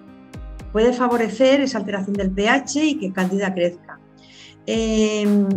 Puede 0.71 0.93
favorecer 0.93 1.61
esa 1.61 1.79
alteración 1.79 2.13
del 2.13 2.31
pH 2.31 2.83
y 2.83 2.95
que 2.99 3.11
Cándida 3.11 3.53
crezca. 3.53 3.99
Em, 4.67 5.47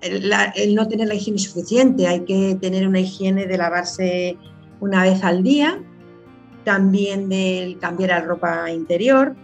el, 0.00 0.74
no 0.74 0.88
tener 0.88 1.08
la 1.08 1.14
higiene 1.14 1.38
suficiente, 1.38 2.06
hay 2.06 2.20
que 2.20 2.56
tener 2.60 2.86
una 2.86 3.00
higiene 3.00 3.46
de 3.46 3.56
lavarse 3.56 4.36
una 4.80 5.02
vez 5.02 5.22
al 5.24 5.42
día, 5.42 5.82
también 6.64 7.28
de 7.28 7.76
cambiar 7.80 8.10
la 8.10 8.20
ropa 8.20 8.70
interior 8.70 9.34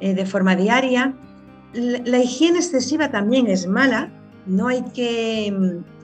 eh, 0.00 0.14
de 0.14 0.26
forma 0.26 0.54
diaria. 0.56 1.14
La, 1.74 2.18
higiene 2.18 2.58
excesiva 2.58 3.10
también 3.10 3.46
es 3.46 3.66
mala, 3.66 4.10
no 4.44 4.68
hay, 4.68 4.82
que, 4.92 5.50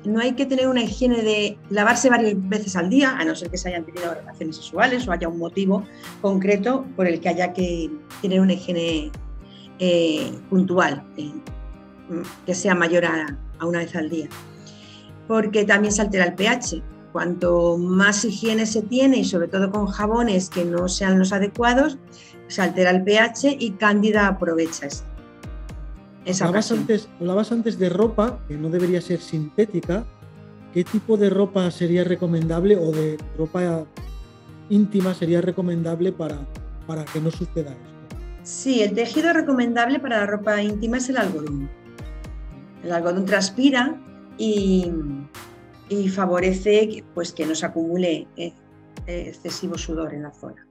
no 0.05 0.21
hay 0.21 0.33
que 0.33 0.47
tener 0.47 0.69
una 0.69 0.83
higiene 0.83 1.23
de 1.23 1.59
lavarse 1.69 2.09
varias 2.09 2.35
veces 2.49 2.75
al 2.77 2.89
día, 2.89 3.17
a 3.19 3.25
no 3.25 3.35
ser 3.35 3.51
que 3.51 3.59
se 3.59 3.69
hayan 3.69 3.85
tenido 3.85 4.15
relaciones 4.15 4.57
sexuales 4.57 5.07
o 5.07 5.13
haya 5.13 5.29
un 5.29 5.39
motivo 5.39 5.85
concreto 6.23 6.87
por 6.97 7.07
el 7.07 7.21
que 7.21 7.29
haya 7.29 7.53
que 7.53 7.91
tener 8.23 8.41
una 8.41 8.55
higiene 8.55 9.11
eh, 9.79 10.33
puntual, 10.49 11.05
eh, 11.19 11.33
que 12.47 12.55
sea 12.55 12.75
mayor 12.75 13.05
a, 13.05 13.37
a 13.59 13.67
una 13.67 13.81
vez 13.81 13.95
al 13.95 14.09
día. 14.09 14.29
Porque 15.27 15.65
también 15.65 15.93
se 15.93 16.01
altera 16.01 16.25
el 16.25 16.35
pH. 16.35 16.83
Cuanto 17.13 17.77
más 17.77 18.25
higiene 18.25 18.65
se 18.65 18.83
tiene 18.83 19.19
y 19.19 19.25
sobre 19.25 19.49
todo 19.49 19.71
con 19.71 19.87
jabones 19.87 20.49
que 20.49 20.65
no 20.65 20.89
sean 20.89 21.19
los 21.19 21.33
adecuados, 21.33 21.99
se 22.47 22.63
altera 22.63 22.91
el 22.91 23.03
pH 23.03 23.57
y 23.59 23.73
Cándida 23.73 24.27
aprovecha 24.27 24.89
eso. 26.29 26.45
hablabas 26.45 26.71
antes, 26.73 27.09
hablabas 27.21 27.53
antes 27.53 27.79
de 27.79 27.89
ropa 27.89 28.41
que 28.49 28.57
no 28.57 28.69
debería 28.69 29.01
ser 29.01 29.21
sintética. 29.21 30.05
¿Qué 30.73 30.85
tipo 30.85 31.17
de 31.17 31.31
ropa 31.31 31.71
sería 31.71 32.05
recomendable 32.05 32.77
o 32.77 32.93
de 32.93 33.19
ropa 33.37 33.87
íntima 34.69 35.15
sería 35.15 35.41
recomendable 35.41 36.13
para, 36.13 36.39
para 36.87 37.05
que 37.07 37.21
no 37.21 37.31
suceda 37.31 37.73
esto? 37.73 38.17
Sí, 38.43 38.83
el 38.83 38.95
tejido 38.95 39.33
recomendable 39.33 39.99
para 39.99 40.19
la 40.19 40.27
ropa 40.27 40.63
íntima 40.63 40.99
es 40.99 41.09
el 41.09 41.17
algodón. 41.17 41.69
El 42.85 42.93
algodón 42.93 43.25
transpira 43.25 44.01
y, 44.37 44.93
y 45.89 46.09
favorece 46.09 47.05
pues, 47.15 47.33
que 47.33 47.47
no 47.47 47.55
se 47.55 47.67
acumule 47.67 48.27
eh, 48.37 48.53
excesivo 49.07 49.77
sudor 49.77 50.15
en 50.15 50.23
la 50.23 50.33
zona. 50.33 50.68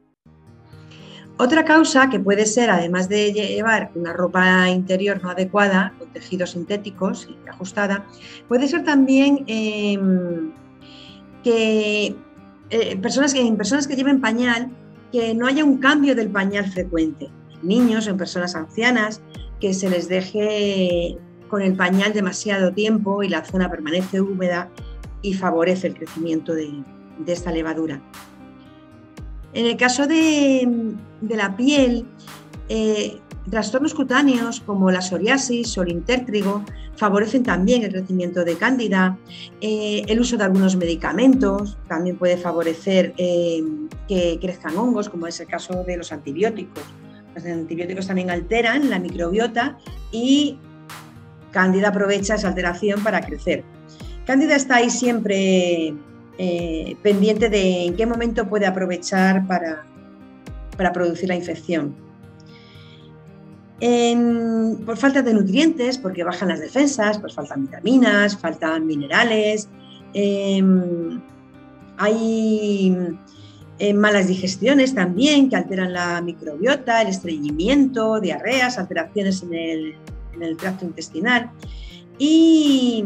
Otra 1.40 1.66
causa 1.66 2.10
que 2.10 2.20
puede 2.20 2.48
ser, 2.48 2.72
además 2.72 3.10
de 3.10 3.32
llevar 3.32 3.92
una 3.94 4.12
ropa 4.12 4.70
interior 4.70 5.22
no 5.22 5.30
adecuada, 5.30 5.94
con 6.00 6.08
tejidos 6.10 6.52
sintéticos 6.52 7.30
y 7.30 7.50
ajustada, 7.50 8.06
puede 8.48 8.68
ser 8.68 8.84
también 8.84 9.44
em, 9.46 10.52
que, 11.44 12.16
eh, 12.72 12.98
personas 12.98 13.36
en 13.36 13.56
personas 13.56 13.88
que 13.88 13.96
lleven 13.96 14.20
pañal, 14.20 14.72
que 15.12 15.36
no 15.36 15.46
haya 15.46 15.64
un 15.64 15.78
cambio 15.78 16.16
del 16.16 16.30
pañal 16.30 16.66
frecuente. 16.72 17.30
En 17.62 17.68
niños, 17.68 18.08
en 18.08 18.18
personas 18.18 18.56
ancianas, 18.56 19.22
que 19.60 19.74
se 19.74 19.90
les 19.90 20.10
deje 20.10 21.18
con 21.50 21.62
el 21.62 21.76
pañal 21.76 22.14
demasiado 22.14 22.74
tiempo 22.74 23.24
y 23.24 23.30
la 23.30 23.46
zona 23.46 23.70
permanece 23.70 24.22
húmeda 24.22 24.70
y 25.22 25.34
favorece 25.34 25.88
el 25.88 25.96
crecimiento 25.96 26.54
de, 26.54 26.84
esta 27.26 27.52
levadura. 27.52 28.02
En 29.54 29.66
el 29.66 29.78
caso 29.78 30.08
de, 30.08 30.96
la 31.22 31.56
piel, 31.56 32.06
eh, 32.70 33.20
trastornos 33.50 33.94
cutáneos 33.94 34.60
como 34.60 34.92
la 34.92 35.02
psoriasis 35.02 35.78
o 35.78 35.84
el 35.84 35.92
intértrigo 35.92 36.64
favorecen 36.96 37.44
también 37.44 37.84
el 37.84 37.92
crecimiento 37.92 38.44
de 38.44 38.56
cándida. 38.56 39.18
Eh, 39.62 40.04
el 40.08 40.20
uso 40.20 40.38
de 40.38 40.44
algunos 40.44 40.76
medicamentos 40.76 41.78
también 41.88 42.18
puede 42.18 42.38
favorecer 42.38 43.14
eh, 43.18 43.64
que 44.08 44.38
crezcan 44.42 44.76
hongos, 44.78 45.10
como 45.10 45.28
es 45.28 45.40
el 45.40 45.48
caso 45.48 45.84
de 45.84 45.98
los 45.98 46.12
antibióticos. 46.12 46.84
Los 47.36 47.46
antibióticos 47.46 48.08
también 48.08 48.32
alteran 48.32 48.90
la 48.90 49.00
microbiota 49.00 49.78
y 50.12 50.58
cándida 51.52 51.90
aprovecha 51.90 52.36
esa 52.36 52.50
alteración 52.50 53.04
para 53.04 53.22
crecer. 53.22 53.64
Cándida 54.26 54.56
está 54.56 54.78
ahí 54.78 54.90
siempre 54.90 55.94
eh, 56.38 56.96
pendiente 57.02 57.50
de 57.50 57.86
en 57.86 57.96
qué 57.96 58.06
momento 58.06 58.48
puede 58.48 58.66
aprovechar 58.66 59.48
para, 59.48 59.86
para 60.76 60.94
producir 60.94 61.30
la 61.30 61.36
infección. 61.36 61.96
por 64.86 64.98
falta 64.98 65.22
de 65.22 65.34
nutrientes, 65.34 65.98
porque 65.98 66.24
bajan 66.24 66.50
las 66.50 66.60
defensas, 66.60 67.20
pues 67.20 67.34
faltan 67.34 67.64
vitaminas, 67.64 68.38
faltan 68.38 68.88
minerales, 68.88 69.70
em, 70.14 71.22
hay 71.98 72.96
eh, 73.80 73.94
malas 73.94 74.28
digestiones 74.28 74.96
también 74.96 75.50
que 75.50 75.56
alteran 75.56 75.94
la 75.94 76.20
microbiota, 76.22 77.02
el 77.04 77.10
estreñimiento, 77.10 78.20
diarreas, 78.20 78.80
alteraciones 78.80 79.44
en 79.44 79.54
el, 79.54 79.96
en 80.34 80.44
el 80.44 80.58
tracto 80.58 80.86
intestinal. 80.86 81.52
Y, 82.18 83.06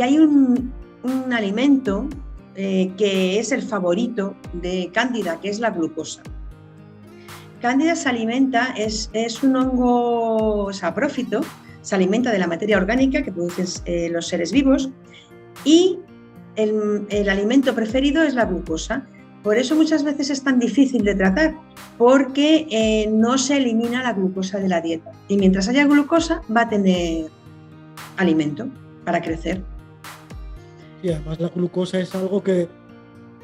hay 0.00 0.18
un, 0.18 0.72
alimento 1.32 2.06
eh, 2.54 2.92
que 2.98 3.38
es 3.38 3.50
el 3.52 3.62
favorito 3.62 4.36
de 4.52 4.90
Cándida, 4.92 5.40
que 5.40 5.48
es 5.48 5.60
la 5.60 5.70
glucosa. 5.70 6.22
Cándida 7.62 7.94
se 7.94 8.08
alimenta, 8.08 8.74
es, 8.76 9.08
un 9.42 9.56
hongo 9.56 10.72
saprófito, 10.72 11.40
se 11.80 11.94
alimenta 11.94 12.32
de 12.32 12.38
la 12.38 12.46
materia 12.46 12.76
orgánica 12.76 13.22
que 13.22 13.32
producen 13.32 13.66
eh, 13.86 14.08
los 14.10 14.26
seres 14.26 14.52
vivos 14.52 14.90
y 15.64 15.98
el, 16.56 17.28
alimento 17.30 17.74
preferido 17.74 18.22
es 18.22 18.34
la 18.34 18.44
glucosa. 18.44 19.06
Por 19.42 19.56
eso 19.56 19.74
muchas 19.74 20.04
veces 20.04 20.30
es 20.30 20.44
tan 20.44 20.58
difícil 20.58 21.04
de 21.04 21.14
tratar, 21.14 21.54
porque 21.98 22.66
eh, 22.70 23.08
no 23.10 23.38
se 23.38 23.56
elimina 23.56 24.02
la 24.02 24.12
glucosa 24.12 24.58
de 24.58 24.68
la 24.68 24.80
dieta. 24.80 25.10
Y 25.28 25.36
mientras 25.36 25.68
haya 25.68 25.84
glucosa 25.84 26.42
va 26.54 26.62
a 26.62 26.68
tener 26.68 27.30
alimento 28.16 28.68
para 29.04 29.20
crecer. 29.20 29.62
Y 31.02 31.10
además 31.10 31.40
la 31.40 31.48
glucosa 31.48 31.98
es 31.98 32.14
algo 32.14 32.42
que, 32.42 32.68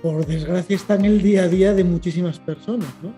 por 0.02 0.24
desgracia, 0.24 0.76
está 0.76 0.94
en 0.94 1.04
el 1.04 1.22
día 1.22 1.42
a 1.44 1.48
día 1.48 1.74
de 1.74 1.84
muchísimas 1.84 2.38
personas, 2.38 2.88
¿no? 3.02 3.12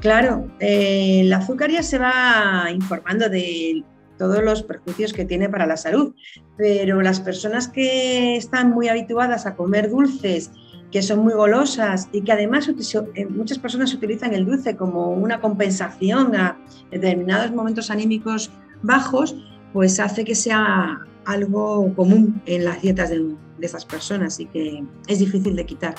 Claro, 0.00 0.48
eh, 0.60 1.20
el 1.20 1.32
azúcar 1.32 1.70
ya 1.70 1.82
se 1.82 1.98
va 1.98 2.66
informando 2.72 3.28
de 3.28 3.84
todos 4.18 4.42
los 4.42 4.62
perjuicios 4.62 5.12
que 5.12 5.24
tiene 5.24 5.48
para 5.48 5.66
la 5.66 5.76
salud, 5.76 6.14
pero 6.56 7.02
las 7.02 7.20
personas 7.20 7.68
que 7.68 8.36
están 8.36 8.70
muy 8.70 8.88
habituadas 8.88 9.46
a 9.46 9.56
comer 9.56 9.90
dulces, 9.90 10.50
que 10.90 11.02
son 11.02 11.20
muy 11.20 11.32
golosas 11.32 12.08
y 12.12 12.22
que 12.22 12.32
además 12.32 12.68
eh, 12.68 13.26
muchas 13.26 13.58
personas 13.58 13.92
utilizan 13.92 14.32
el 14.32 14.46
dulce 14.46 14.76
como 14.76 15.10
una 15.10 15.40
compensación 15.40 16.36
a 16.36 16.56
determinados 16.90 17.50
momentos 17.52 17.90
anímicos 17.90 18.50
bajos, 18.82 19.34
pues 19.72 19.98
hace 19.98 20.24
que 20.24 20.34
sea 20.34 21.00
algo 21.26 21.92
común 21.94 22.42
en 22.46 22.64
las 22.64 22.82
dietas 22.82 23.10
de, 23.10 23.34
esas 23.60 23.84
personas 23.84 24.40
y 24.40 24.46
que 24.46 24.84
es 25.06 25.18
difícil 25.18 25.56
de 25.56 25.64
quitar. 25.64 25.94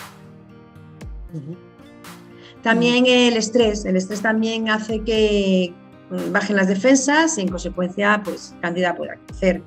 También 2.61 3.05
el 3.07 3.37
estrés, 3.37 3.85
el 3.85 3.95
estrés 3.95 4.21
también 4.21 4.69
hace 4.69 5.01
que 5.01 5.73
mm, 6.09 6.31
bajen 6.31 6.55
las 6.55 6.67
defensas 6.67 7.37
y 7.37 7.41
en 7.41 7.47
consecuencia 7.47 8.21
pues 8.23 8.55
Cándida 8.61 8.95
pueda 8.95 9.15
crecer. 9.25 9.63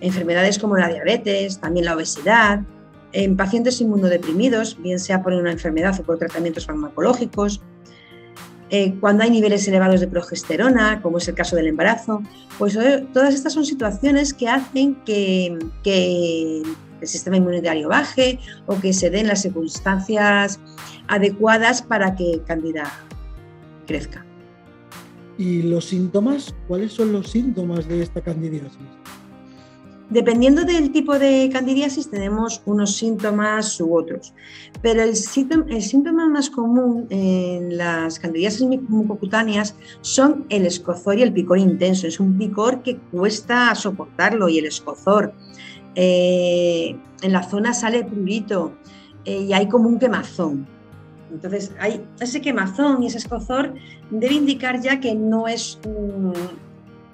Enfermedades 0.00 0.58
como 0.58 0.76
la 0.76 0.88
diabetes, 0.88 1.60
también 1.60 1.86
la 1.86 1.96
obesidad, 1.96 2.62
en 3.12 3.36
pacientes 3.36 3.80
inmunodeprimidos, 3.80 4.80
bien 4.80 4.98
sea 4.98 5.22
por 5.22 5.32
una 5.34 5.52
enfermedad 5.52 5.98
o 6.00 6.02
por 6.02 6.18
tratamientos 6.18 6.66
farmacológicos, 6.66 7.60
eh, 8.74 8.94
cuando 9.00 9.22
hay 9.22 9.30
niveles 9.30 9.68
elevados 9.68 10.00
de 10.00 10.08
progesterona, 10.08 11.02
como 11.02 11.18
es 11.18 11.28
el 11.28 11.34
caso 11.34 11.56
del 11.56 11.66
embarazo, 11.66 12.22
pues 12.58 12.74
eh, 12.74 13.06
todas 13.12 13.34
estas 13.34 13.52
son 13.52 13.66
situaciones 13.66 14.32
que 14.32 14.48
hacen 14.48 14.94
que, 15.04 15.58
el 17.02 17.06
sistema 17.06 17.36
inmunitario 17.36 17.90
baje 17.90 18.38
o 18.64 18.80
que 18.80 18.94
se 18.94 19.10
den 19.10 19.26
las 19.26 19.42
circunstancias 19.42 20.58
adecuadas 21.06 21.82
para 21.82 22.16
que 22.16 22.40
Candida 22.46 22.90
crezca. 23.86 24.24
¿Y 25.36 25.64
los 25.64 25.84
síntomas? 25.84 26.54
¿Cuáles 26.66 26.92
son 26.94 27.12
los 27.12 27.30
síntomas 27.30 27.86
de 27.86 28.02
esta 28.02 28.22
candidiasis? 28.22 28.78
Dependiendo 30.12 30.64
del 30.64 30.92
tipo 30.92 31.18
de 31.18 31.48
candidiasis 31.50 32.10
tenemos 32.10 32.60
unos 32.66 32.96
síntomas 32.96 33.80
u 33.80 33.96
otros, 33.96 34.34
pero 34.82 35.02
el 35.02 35.16
síntoma, 35.16 36.28
más 36.28 36.50
común 36.50 37.06
en 37.08 37.78
las 37.78 38.18
candidiasis 38.18 38.66
mucocutáneas 38.88 39.74
son 40.02 40.44
el 40.50 40.66
escozor 40.66 41.18
y 41.18 41.22
el 41.22 41.32
picor 41.32 41.58
intenso. 41.58 42.06
Es 42.06 42.20
un 42.20 42.36
picor 42.36 42.82
que 42.82 42.98
cuesta 42.98 43.74
soportarlo 43.74 44.50
y 44.50 44.58
el 44.58 44.66
escozor. 44.66 45.32
Eh, 45.94 46.94
en 47.22 47.32
la 47.32 47.42
zona 47.42 47.72
sale 47.72 48.04
prurito 48.04 48.74
eh, 49.24 49.46
y 49.48 49.54
hay 49.54 49.66
como 49.66 49.88
un 49.88 49.98
quemazón. 49.98 50.66
Entonces, 51.32 51.72
hay 51.80 52.04
ese 52.20 52.42
quemazón 52.42 53.02
y 53.02 53.06
ese 53.06 53.16
escozor 53.16 53.72
debe 54.10 54.34
indicar 54.34 54.82
ya 54.82 55.00
que 55.00 55.14
no 55.14 55.48
es 55.48 55.80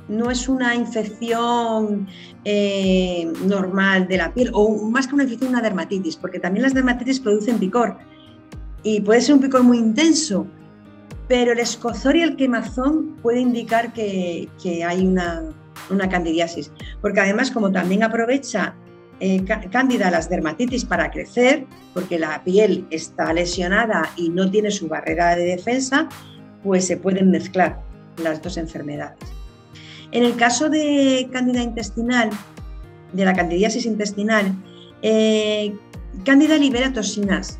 no 0.08 0.30
es 0.30 0.48
una 0.48 0.74
infección 0.74 2.06
eh, 2.44 3.30
normal 3.44 4.08
de 4.08 4.16
la 4.16 4.32
piel, 4.32 4.50
o 4.52 4.88
más 4.88 5.06
que 5.06 5.14
una 5.14 5.24
infección, 5.24 5.50
una 5.50 5.62
dermatitis, 5.62 6.16
porque 6.16 6.40
también 6.40 6.62
las 6.62 6.74
dermatitis 6.74 7.20
producen 7.20 7.58
picor 7.58 7.96
y 8.82 9.00
puede 9.00 9.20
ser 9.20 9.34
un 9.34 9.40
picor 9.40 9.62
muy 9.62 9.78
intenso, 9.78 10.46
pero 11.26 11.52
el 11.52 11.58
escozor 11.58 12.16
y 12.16 12.22
el 12.22 12.36
quemazón 12.36 13.16
puede 13.22 13.40
indicar 13.40 13.92
que, 13.92 14.48
hay 14.86 15.06
una, 15.06 15.42
candidiasis, 16.08 16.72
porque 17.00 17.20
además 17.20 17.50
como 17.50 17.70
también 17.70 18.02
aprovecha 18.02 18.74
eh, 19.20 19.44
cándida 19.70 20.10
las 20.10 20.30
dermatitis 20.30 20.84
para 20.84 21.10
crecer, 21.10 21.66
porque 21.92 22.18
la 22.18 22.42
piel 22.44 22.86
está 22.90 23.32
lesionada 23.32 24.10
y 24.16 24.30
no 24.30 24.50
tiene 24.50 24.70
su 24.70 24.88
barrera 24.88 25.34
de 25.34 25.44
defensa, 25.44 26.08
pues 26.62 26.86
se 26.86 26.96
pueden 26.96 27.30
mezclar 27.30 27.80
las 28.22 28.40
dos 28.40 28.56
enfermedades. 28.56 29.37
En 30.12 30.24
el 30.24 30.36
caso 30.36 30.68
de 30.70 31.28
cándida 31.32 31.62
intestinal, 31.62 32.30
de 33.12 33.24
la 33.24 33.34
candidiasis 33.34 33.86
intestinal, 33.86 34.54
eh, 35.02 35.74
cándida 36.24 36.56
libera 36.56 36.92
toxinas 36.92 37.58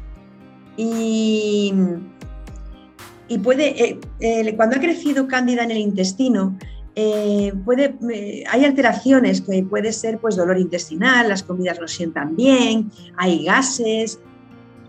y, 0.77 1.73
puede, 3.43 3.85
eh, 3.85 4.01
eh, 4.21 4.55
cuando 4.57 4.77
ha 4.77 4.81
crecido 4.81 5.27
cándida 5.29 5.65
en 5.65 5.71
el 5.71 5.79
intestino, 5.79 6.57
puede, 7.65 7.95
hay 8.51 8.65
alteraciones 8.65 9.41
que 9.41 9.63
puede 9.63 9.93
ser 9.93 10.19
pues, 10.19 10.35
dolor 10.35 10.59
intestinal, 10.59 11.29
las 11.29 11.45
comidas 11.45 11.79
no 11.81 11.87
sientan 11.87 12.35
bien, 12.35 12.91
hay 13.17 13.45
gases, 13.45 14.19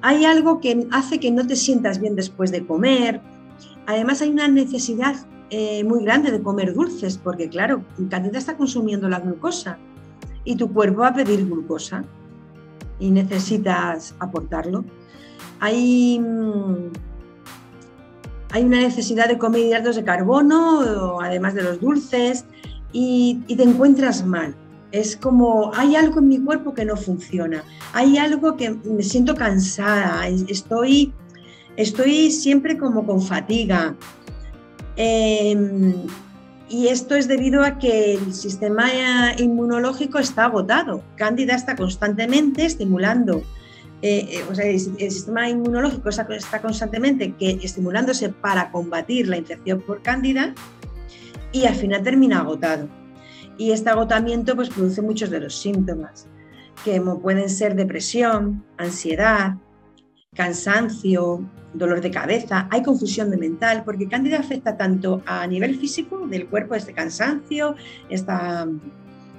hay 0.02 0.26
algo 0.26 0.60
que 0.60 0.88
hace 0.92 1.20
que 1.20 1.30
no 1.30 1.46
te 1.46 1.56
sientas 1.56 2.00
bien 2.00 2.16
después 2.16 2.52
de 2.52 2.66
comer. 2.66 3.22
Además 3.86 4.24
hay 4.24 4.30
una 4.30 4.48
necesidad 4.48 5.16
eh, 5.52 5.84
muy 5.84 6.04
grande 6.04 6.32
de 6.32 6.42
comer 6.42 6.74
dulces, 6.74 7.18
porque 7.18 7.50
claro, 7.50 7.84
Candida 8.10 8.38
está 8.38 8.56
consumiendo 8.56 9.10
la 9.10 9.20
glucosa 9.20 9.78
y 10.44 10.56
tu 10.56 10.72
cuerpo 10.72 11.02
va 11.02 11.08
a 11.08 11.14
pedir 11.14 11.46
glucosa 11.48 12.04
y 13.00 13.10
necesitas 13.10 14.14
aportarlo. 14.20 14.86
Hay, 15.60 16.20
mm, 16.20 16.92
hay 18.52 18.64
una 18.64 18.80
necesidad 18.80 19.28
de 19.28 19.38
comer 19.38 19.62
hidratos 19.62 19.96
de 19.96 20.04
carbono, 20.04 21.20
además 21.20 21.56
de 21.56 21.64
los 21.64 21.82
dulces, 21.82 22.46
y, 22.92 23.42
y 23.48 23.56
te 23.56 23.64
encuentras 23.64 24.26
mal. 24.26 24.56
Es 24.92 25.16
como, 25.16 25.72
hay 25.76 25.96
algo 25.96 26.20
en 26.20 26.28
mi 26.28 26.40
cuerpo 26.40 26.74
que 26.74 26.86
no 26.86 26.96
funciona, 26.96 27.64
hay 27.94 28.18
algo 28.18 28.56
que 28.56 28.72
me 28.72 29.04
siento 29.04 29.36
cansada, 29.36 30.28
estoy, 30.28 31.14
estoy 31.76 32.32
siempre 32.32 32.78
como 32.78 33.06
con 33.06 33.22
fatiga, 33.22 33.96
Em, 35.02 35.94
y 36.68 36.90
esto 36.90 37.16
es 37.16 37.30
debido 37.30 37.64
a 37.64 37.80
que 37.80 38.16
el 38.16 38.34
sistema 38.34 38.90
inmunológico 39.38 40.20
está 40.20 40.44
agotado. 40.44 41.02
Cándida 41.16 41.56
está 41.56 41.78
constantemente 41.78 42.66
estimulando, 42.66 43.42
eh, 44.02 44.28
eh, 44.30 44.44
o 44.52 44.54
sea, 44.54 44.66
el, 44.66 44.78
sistema 44.78 45.50
inmunológico 45.50 46.10
está, 46.10 46.28
constantemente 46.62 47.34
que, 47.40 47.60
estimulándose 47.64 48.28
para 48.28 48.72
combatir 48.72 49.30
la 49.30 49.38
infección 49.38 49.80
por 49.80 50.02
cándida 50.02 50.54
y 51.54 51.66
al 51.66 51.76
final 51.76 52.04
termina 52.04 52.42
agotado. 52.42 52.90
Y 53.58 53.72
este 53.72 53.90
agotamiento 53.90 54.54
pues, 54.54 54.70
produce 54.70 55.02
muchos 55.02 55.30
de 55.30 55.40
los 55.40 55.56
síntomas, 55.56 56.28
que 56.84 57.00
pueden 57.00 57.50
ser 57.50 57.74
depresión, 57.74 58.66
ansiedad, 58.78 59.56
cansancio, 60.36 61.44
dolor 61.74 62.02
de 62.02 62.12
cabeza, 62.12 62.68
hay 62.72 62.84
confusión 62.84 63.30
de 63.30 63.38
mental, 63.38 63.84
porque 63.84 64.08
Cándida 64.08 64.40
afecta 64.40 64.78
tanto 64.78 65.22
a 65.26 65.46
nivel 65.48 65.76
físico 65.76 66.28
del 66.28 66.48
cuerpo, 66.48 66.76
este 66.76 66.94
cansancio, 66.94 67.76
esta, 68.10 68.68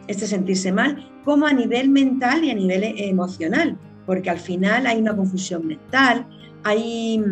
este 0.07 0.27
sentirse 0.27 0.73
mal, 0.73 1.11
como 1.25 1.47
a 1.47 1.53
nivel 1.53 1.89
mental 1.89 2.45
y 2.45 2.51
a 2.51 2.55
nivel 2.55 2.83
emocional, 2.99 3.79
porque 4.07 4.31
al 4.31 4.39
final 4.39 4.87
hay 4.87 5.01
una 5.01 5.17
confusión 5.17 5.67
mental, 5.67 6.27
hay, 6.65 7.23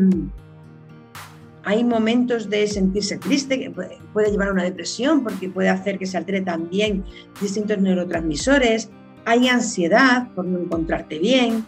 hay 1.64 1.84
momentos 1.84 2.48
de 2.48 2.66
sentirse 2.66 3.18
triste, 3.18 3.58
que 3.58 3.70
puede 3.70 4.30
llevar 4.30 4.48
a 4.48 4.52
una 4.52 4.64
depresión, 4.64 5.22
porque 5.22 5.48
puede 5.48 5.68
hacer 5.68 5.98
que 5.98 6.06
se 6.06 6.16
altere 6.16 6.40
también 6.40 7.04
distintos 7.40 7.78
neurotransmisores, 7.78 8.90
hay 9.24 9.48
ansiedad 9.48 10.28
por 10.34 10.46
no 10.46 10.58
encontrarte 10.58 11.18
bien, 11.18 11.64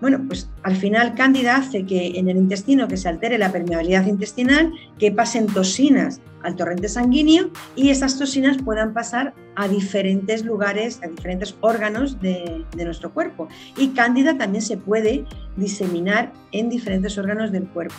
bueno, 0.00 0.22
pues 0.26 0.50
al 0.62 0.76
final 0.76 1.14
Cándida 1.14 1.56
hace 1.56 1.86
que 1.86 2.18
en 2.18 2.28
el 2.28 2.36
intestino 2.36 2.86
que 2.86 2.96
se 2.96 3.08
altere 3.08 3.38
la 3.38 3.50
permeabilidad 3.50 4.06
intestinal, 4.06 4.72
que 4.98 5.10
pasen 5.10 5.46
toxinas 5.46 6.20
al 6.42 6.54
torrente 6.54 6.88
sanguíneo 6.88 7.50
y 7.76 7.88
esas 7.88 8.18
toxinas 8.18 8.58
puedan 8.62 8.92
pasar 8.92 9.34
a 9.54 9.68
diferentes 9.68 10.44
lugares, 10.44 11.00
a 11.02 11.08
diferentes 11.08 11.56
órganos 11.60 12.20
de, 12.20 12.64
nuestro 12.76 13.12
cuerpo. 13.12 13.48
Y 13.76 13.88
Cándida 13.88 14.36
también 14.36 14.62
se 14.62 14.76
puede 14.76 15.24
diseminar 15.56 16.32
en 16.52 16.68
diferentes 16.68 17.16
órganos 17.16 17.50
del 17.50 17.66
cuerpo. 17.66 17.96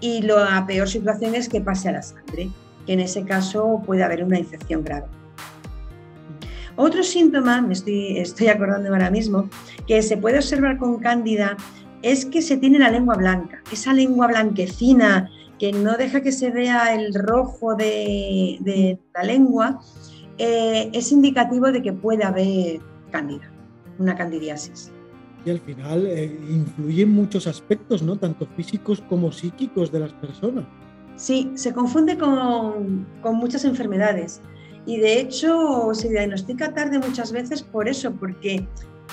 Y 0.00 0.20
la 0.22 0.64
peor 0.66 0.88
situación 0.88 1.34
es 1.34 1.48
que 1.48 1.62
pase 1.62 1.88
a 1.88 1.92
la 1.92 2.02
sangre, 2.02 2.50
que 2.86 2.92
en 2.92 3.00
ese 3.00 3.24
caso 3.24 3.82
puede 3.86 4.04
haber 4.04 4.22
una 4.22 4.38
infección 4.38 4.84
grave. 4.84 5.06
Otro 6.76 7.02
síntoma, 7.02 7.60
me 7.62 7.72
estoy, 7.72 8.18
estoy 8.18 8.48
acordando 8.48 8.88
ahora 8.90 9.10
mismo, 9.10 9.48
que 9.86 10.02
se 10.02 10.16
puede 10.16 10.38
observar 10.38 10.78
con 10.78 10.98
cándida 10.98 11.56
es 12.02 12.26
que 12.26 12.42
se 12.42 12.58
tiene 12.58 12.78
la 12.78 12.90
lengua 12.90 13.16
blanca, 13.16 13.62
esa 13.72 13.94
lengua 13.94 14.26
blanquecina 14.26 15.30
que 15.58 15.72
no 15.72 15.96
deja 15.96 16.20
que 16.20 16.32
se 16.32 16.50
vea 16.50 16.94
el 16.94 17.14
rojo 17.14 17.74
de, 17.74 18.98
la 19.14 19.22
lengua, 19.22 19.80
eh, 20.36 20.90
es 20.92 21.12
indicativo 21.12 21.72
de 21.72 21.80
que 21.80 21.92
puede 21.92 22.24
haber 22.24 22.80
cándida, 23.10 23.50
una 23.98 24.14
candidiasis. 24.16 24.92
Y 25.46 25.50
al 25.50 25.60
final 25.60 26.06
eh, 26.06 26.38
influyen 26.50 27.10
muchos 27.10 27.46
aspectos, 27.46 28.02
¿no? 28.02 28.16
Tanto 28.16 28.46
físicos 28.56 29.02
como 29.08 29.30
psíquicos 29.30 29.92
de 29.92 30.00
las 30.00 30.12
personas. 30.12 30.64
Sí, 31.16 31.52
se 31.54 31.72
confunde 31.72 32.18
con, 32.18 33.06
con 33.22 33.36
muchas 33.36 33.64
enfermedades. 33.64 34.40
Y 34.86 34.98
de 34.98 35.20
hecho 35.20 35.90
se 35.94 36.10
diagnostica 36.10 36.74
tarde 36.74 36.98
muchas 36.98 37.32
veces 37.32 37.62
por 37.62 37.88
eso, 37.88 38.12
porque 38.12 38.66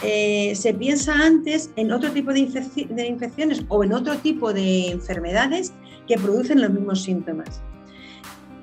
eh, 0.03 0.53
se 0.55 0.73
piensa 0.73 1.13
antes 1.13 1.69
en 1.75 1.91
otro 1.91 2.11
tipo 2.11 2.33
de, 2.33 2.39
infecciones 2.39 3.63
o 3.67 3.83
en 3.83 3.93
otro 3.93 4.17
tipo 4.17 4.51
de 4.51 4.91
enfermedades 4.91 5.73
que 6.07 6.17
producen 6.17 6.61
los 6.61 6.71
mismos 6.71 7.03
síntomas. 7.03 7.61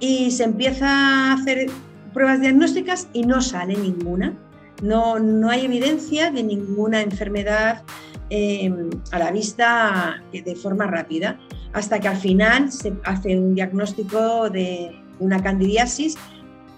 Y 0.00 0.30
se 0.30 0.44
empieza 0.44 0.88
a 0.88 1.32
hacer 1.34 1.70
pruebas 2.12 2.40
diagnósticas 2.40 3.08
y 3.12 3.22
no 3.22 3.40
sale 3.40 3.76
ninguna. 3.76 4.36
No, 4.82 5.18
no 5.18 5.50
hay 5.50 5.64
evidencia 5.64 6.30
de 6.30 6.42
ninguna 6.42 7.02
enfermedad 7.02 7.82
em, 8.30 8.90
a 9.10 9.18
la 9.18 9.32
vista 9.32 10.22
de 10.32 10.54
forma 10.54 10.86
rápida, 10.86 11.38
hasta 11.72 11.98
que 11.98 12.08
al 12.08 12.16
final 12.16 12.70
se 12.70 12.92
hace 13.04 13.38
un 13.38 13.54
diagnóstico 13.54 14.50
de 14.50 14.92
una 15.20 15.42
candidiasis 15.42 16.16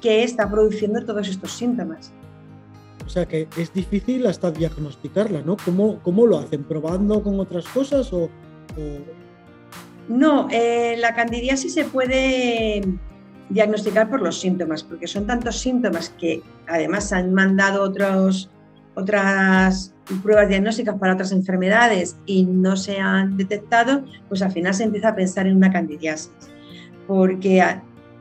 que 0.00 0.24
está 0.24 0.50
produciendo 0.50 1.04
todos 1.04 1.28
estos 1.28 1.52
síntomas. 1.52 2.12
O 3.06 3.08
sea 3.08 3.26
que 3.26 3.48
es 3.56 3.72
difícil 3.72 4.26
hasta 4.26 4.50
diagnosticarla, 4.50 5.42
¿no? 5.42 5.56
¿Cómo, 5.64 5.98
cómo 6.02 6.26
lo 6.26 6.38
hacen? 6.38 6.64
¿Probando 6.64 7.22
con 7.22 7.40
otras 7.40 7.66
cosas 7.66 8.12
o...? 8.12 8.30
No, 10.08 10.48
eh, 10.50 10.96
la 10.98 11.14
candidiasis 11.14 11.74
se 11.74 11.84
puede 11.84 12.82
diagnosticar 13.48 14.08
por 14.08 14.22
los 14.22 14.40
síntomas, 14.40 14.82
porque 14.82 15.06
son 15.06 15.26
tantos 15.26 15.58
síntomas 15.58 16.10
que 16.10 16.42
además 16.68 17.12
han 17.12 17.34
mandado 17.34 17.82
otros, 17.82 18.48
otras 18.94 19.92
pruebas 20.22 20.48
diagnósticas 20.48 20.96
para 20.98 21.14
otras 21.14 21.32
enfermedades 21.32 22.16
y 22.26 22.44
no 22.44 22.76
se 22.76 22.98
han 22.98 23.36
detectado, 23.36 24.04
pues 24.28 24.42
al 24.42 24.52
final 24.52 24.74
se 24.74 24.84
empieza 24.84 25.08
a 25.08 25.14
pensar 25.14 25.46
en 25.46 25.56
una 25.56 25.72
candidiasis. 25.72 26.30
Porque 27.06 27.62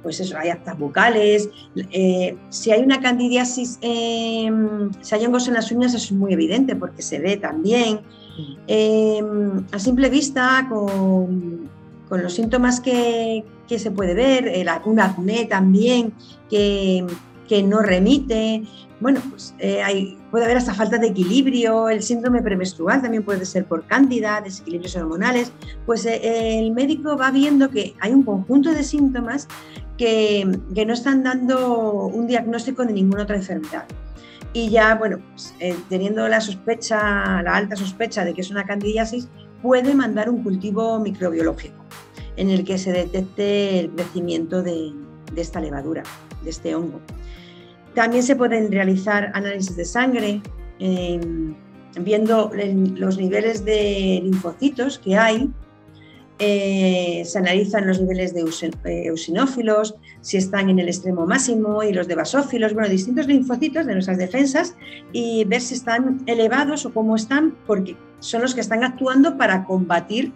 pues 0.01 0.19
eso, 0.19 0.37
hay 0.37 0.49
actas 0.49 0.77
bucales. 0.77 1.49
Eh, 1.91 2.37
si 2.49 2.71
hay 2.71 2.81
una 2.81 2.99
candidiasis, 3.01 3.79
em, 3.81 4.91
si 5.01 5.15
hay 5.15 5.25
hongos 5.25 5.47
en 5.47 5.55
las 5.55 5.71
uñas, 5.71 5.93
eso 5.93 6.05
es 6.05 6.11
muy 6.11 6.33
evidente 6.33 6.75
porque 6.75 7.01
se 7.01 7.19
ve 7.19 7.37
también. 7.37 8.01
Em, 8.67 9.65
a 9.71 9.79
simple 9.79 10.09
vista, 10.09 10.67
con, 10.69 11.69
los 12.09 12.33
síntomas 12.33 12.79
que, 12.79 13.43
se 13.67 13.91
puede 13.91 14.13
ver, 14.13 14.51
un 14.85 14.99
acné 14.99 15.45
también 15.45 16.13
que, 16.49 17.05
que 17.47 17.63
no 17.63 17.81
remite. 17.81 18.63
Bueno, 18.99 19.21
pues 19.29 19.53
eh, 19.59 19.81
hay, 19.81 20.18
puede 20.31 20.45
haber 20.45 20.57
hasta 20.57 20.73
falta 20.73 20.97
de 20.97 21.07
equilibrio, 21.07 21.89
el 21.89 22.01
síndrome 22.03 22.41
premenstrual 22.41 23.01
también 23.01 23.23
puede 23.23 23.45
ser 23.45 23.65
por 23.65 23.85
cándida, 23.85 24.41
desequilibrios 24.41 24.95
hormonales. 24.95 25.51
Pues 25.85 26.05
eh, 26.05 26.59
el 26.59 26.71
médico 26.71 27.17
va 27.17 27.31
viendo 27.31 27.69
que 27.69 27.95
hay 27.99 28.11
un 28.11 28.23
conjunto 28.23 28.71
de 28.71 28.83
síntomas 28.83 29.47
que, 29.97 30.59
que, 30.73 30.85
no 30.85 30.93
están 30.93 31.23
dando 31.23 32.05
un 32.05 32.27
diagnóstico 32.27 32.85
de 32.85 32.93
ninguna 32.93 33.23
otra 33.23 33.35
enfermedad. 33.35 33.85
Y 34.53 34.69
ya, 34.69 34.95
bueno, 34.95 35.19
pues, 35.31 35.53
eh, 35.59 35.75
teniendo 35.89 36.27
la 36.27 36.41
sospecha, 36.41 37.41
la 37.43 37.55
alta 37.55 37.75
sospecha 37.75 38.25
de 38.25 38.33
que 38.33 38.41
es 38.41 38.49
una 38.49 38.65
candidiasis, 38.65 39.27
puede 39.61 39.93
mandar 39.93 40.29
un 40.29 40.43
cultivo 40.43 40.99
microbiológico 40.99 41.83
en 42.35 42.49
el 42.49 42.63
que 42.63 42.77
se 42.77 42.91
detecte 42.91 43.79
el 43.79 43.91
crecimiento 43.91 44.63
de, 44.63 44.93
esta 45.35 45.59
levadura, 45.59 46.03
de 46.43 46.49
este 46.49 46.73
hongo. 46.73 47.01
También 47.95 48.23
se 48.23 48.35
pueden 48.35 48.71
realizar 48.71 49.31
análisis 49.33 49.75
de 49.75 49.85
sangre, 49.85 50.41
viendo 51.99 52.51
los 52.95 53.17
niveles 53.17 53.65
de 53.65 54.21
linfocitos 54.23 54.99
que 54.99 55.17
hay. 55.17 55.49
Eh, 56.41 57.23
se 57.25 57.37
analizan 57.37 57.85
los 57.85 57.99
niveles 57.99 58.33
de 58.33 58.41
eh, 58.41 59.07
eosinófilos, 59.07 59.95
si 60.21 60.37
están 60.37 60.69
en 60.69 60.79
el 60.79 60.87
extremo 60.87 61.25
máximo, 61.25 61.83
y 61.83 61.91
los 61.91 62.07
de 62.07 62.15
basófilos, 62.15 62.73
bueno, 62.73 62.87
distintos 62.87 63.27
linfocitos 63.27 63.85
de 63.85 63.93
nuestras 63.93 64.17
defensas, 64.17 64.73
y 65.11 65.43
ver 65.43 65.59
si 65.59 65.73
están 65.73 66.23
elevados 66.27 66.85
o 66.85 66.93
cómo 66.93 67.17
están, 67.17 67.57
porque 67.67 67.97
son 68.19 68.41
los 68.41 68.55
que 68.55 68.61
están 68.61 68.85
actuando 68.85 69.37
para 69.37 69.65
combatir 69.65 70.31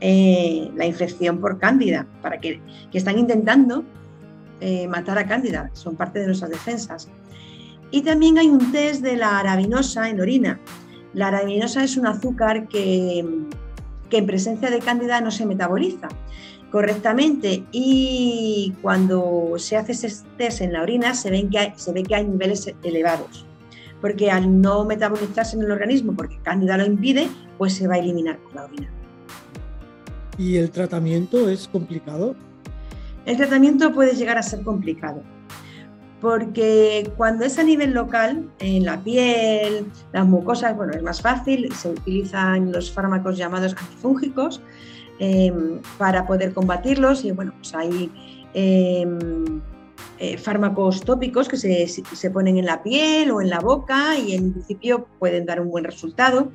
eh, 0.00 0.70
la 0.76 0.86
infección 0.86 1.38
por 1.38 1.58
cándida, 1.58 2.06
para 2.22 2.40
que, 2.40 2.62
están 2.94 3.18
intentando 3.18 3.84
eh, 4.66 4.88
matar 4.88 5.18
a 5.18 5.26
cándida, 5.26 5.68
son 5.74 5.94
parte 5.94 6.20
de 6.20 6.26
nuestras 6.26 6.50
defensas. 6.50 7.10
Y 7.90 8.00
también 8.00 8.38
hay 8.38 8.48
un 8.48 8.72
test 8.72 9.02
de 9.02 9.14
la 9.14 9.38
arabinosa 9.38 10.08
en 10.08 10.22
orina. 10.22 10.58
La 11.12 11.28
arabinosa 11.28 11.84
es 11.84 11.98
un 11.98 12.06
azúcar 12.06 12.66
que, 12.68 13.22
que 14.08 14.16
en 14.16 14.26
presencia 14.26 14.70
de 14.70 14.78
cándida 14.78 15.20
no 15.20 15.30
se 15.30 15.44
metaboliza 15.44 16.08
correctamente 16.70 17.62
y 17.72 18.72
cuando 18.80 19.52
se 19.58 19.76
hace 19.76 19.92
ese 19.92 20.10
test 20.38 20.62
en 20.62 20.72
la 20.72 20.80
orina 20.80 21.12
se, 21.12 21.30
ven 21.30 21.50
que 21.50 21.74
se 21.76 21.92
ve 21.92 22.02
que 22.02 22.14
hay 22.14 22.26
niveles 22.26 22.74
elevados, 22.82 23.44
porque 24.00 24.30
al 24.30 24.62
no 24.62 24.86
metabolizarse 24.86 25.56
en 25.56 25.64
el 25.64 25.70
organismo, 25.72 26.16
porque 26.16 26.38
cándida 26.42 26.78
lo 26.78 26.86
impide, 26.86 27.28
pues 27.58 27.74
se 27.74 27.86
va 27.86 27.96
a 27.96 27.98
eliminar 27.98 28.38
con 28.38 28.54
la 28.54 28.64
orina. 28.64 28.90
¿Y 30.38 30.56
el 30.56 30.70
tratamiento 30.70 31.50
es 31.50 31.68
complicado? 31.68 32.34
El 33.26 33.36
tratamiento 33.36 33.92
puede 33.92 34.14
llegar 34.14 34.36
a 34.36 34.42
ser 34.42 34.62
complicado, 34.62 35.22
porque 36.20 37.10
cuando 37.16 37.44
es 37.44 37.58
a 37.58 37.62
nivel 37.62 37.92
local, 37.92 38.50
en 38.58 38.84
la 38.84 39.02
piel, 39.02 39.86
las 40.12 40.26
mucosas, 40.26 40.76
bueno, 40.76 40.92
es 40.92 41.02
más 41.02 41.20
fácil, 41.22 41.72
se 41.74 41.90
utilizan 41.90 42.72
los 42.72 42.90
fármacos 42.92 43.38
llamados 43.38 43.74
antifúngicos 43.78 44.60
em, 45.18 45.80
para 45.98 46.26
poder 46.26 46.52
combatirlos 46.52 47.24
y 47.24 47.32
bueno, 47.32 47.52
pues 47.56 47.74
hay 47.74 48.10
em, 48.52 49.60
eh, 50.18 50.36
fármacos 50.36 51.00
tópicos 51.02 51.48
que 51.48 51.56
se, 51.56 51.86
se, 51.88 52.30
ponen 52.30 52.58
en 52.58 52.66
la 52.66 52.82
piel 52.82 53.30
o 53.30 53.40
en 53.40 53.50
la 53.50 53.60
boca 53.60 54.18
y 54.18 54.34
en 54.34 54.52
principio 54.52 55.06
pueden 55.18 55.46
dar 55.46 55.60
un 55.60 55.70
buen 55.70 55.84
resultado. 55.84 56.52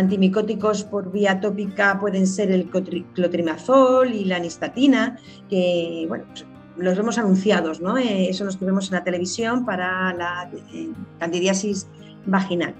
Antimicóticos 0.00 0.82
por 0.84 1.12
vía 1.12 1.40
tópica 1.40 2.00
pueden 2.00 2.26
ser 2.26 2.50
el 2.50 2.70
clotrimazol 2.70 4.14
y 4.14 4.24
la 4.24 4.36
anistatina, 4.36 5.18
que 5.50 6.06
bueno, 6.08 6.24
pues, 6.28 6.46
los 6.78 6.96
vemos 6.96 7.18
anunciados, 7.18 7.82
¿no? 7.82 7.98
Eh, 7.98 8.30
eso 8.30 8.46
los 8.46 8.56
que 8.56 8.64
vemos 8.64 8.88
en 8.88 8.94
la 8.94 9.04
televisión 9.04 9.66
para 9.66 10.14
la 10.14 10.50
eh, 10.72 10.88
candidiasis 11.18 11.86
vaginal. 12.24 12.74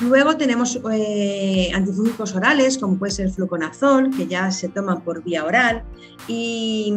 Luego 0.00 0.38
tenemos 0.38 0.80
eh, 0.90 1.70
antifúngicos 1.74 2.34
orales, 2.34 2.78
como 2.78 2.96
puede 2.96 3.12
ser 3.12 3.30
fluconazol, 3.30 4.10
que 4.16 4.26
ya 4.26 4.50
se 4.50 4.70
toman 4.70 5.02
por 5.02 5.22
vía 5.22 5.44
oral, 5.44 5.82
y, 6.28 6.94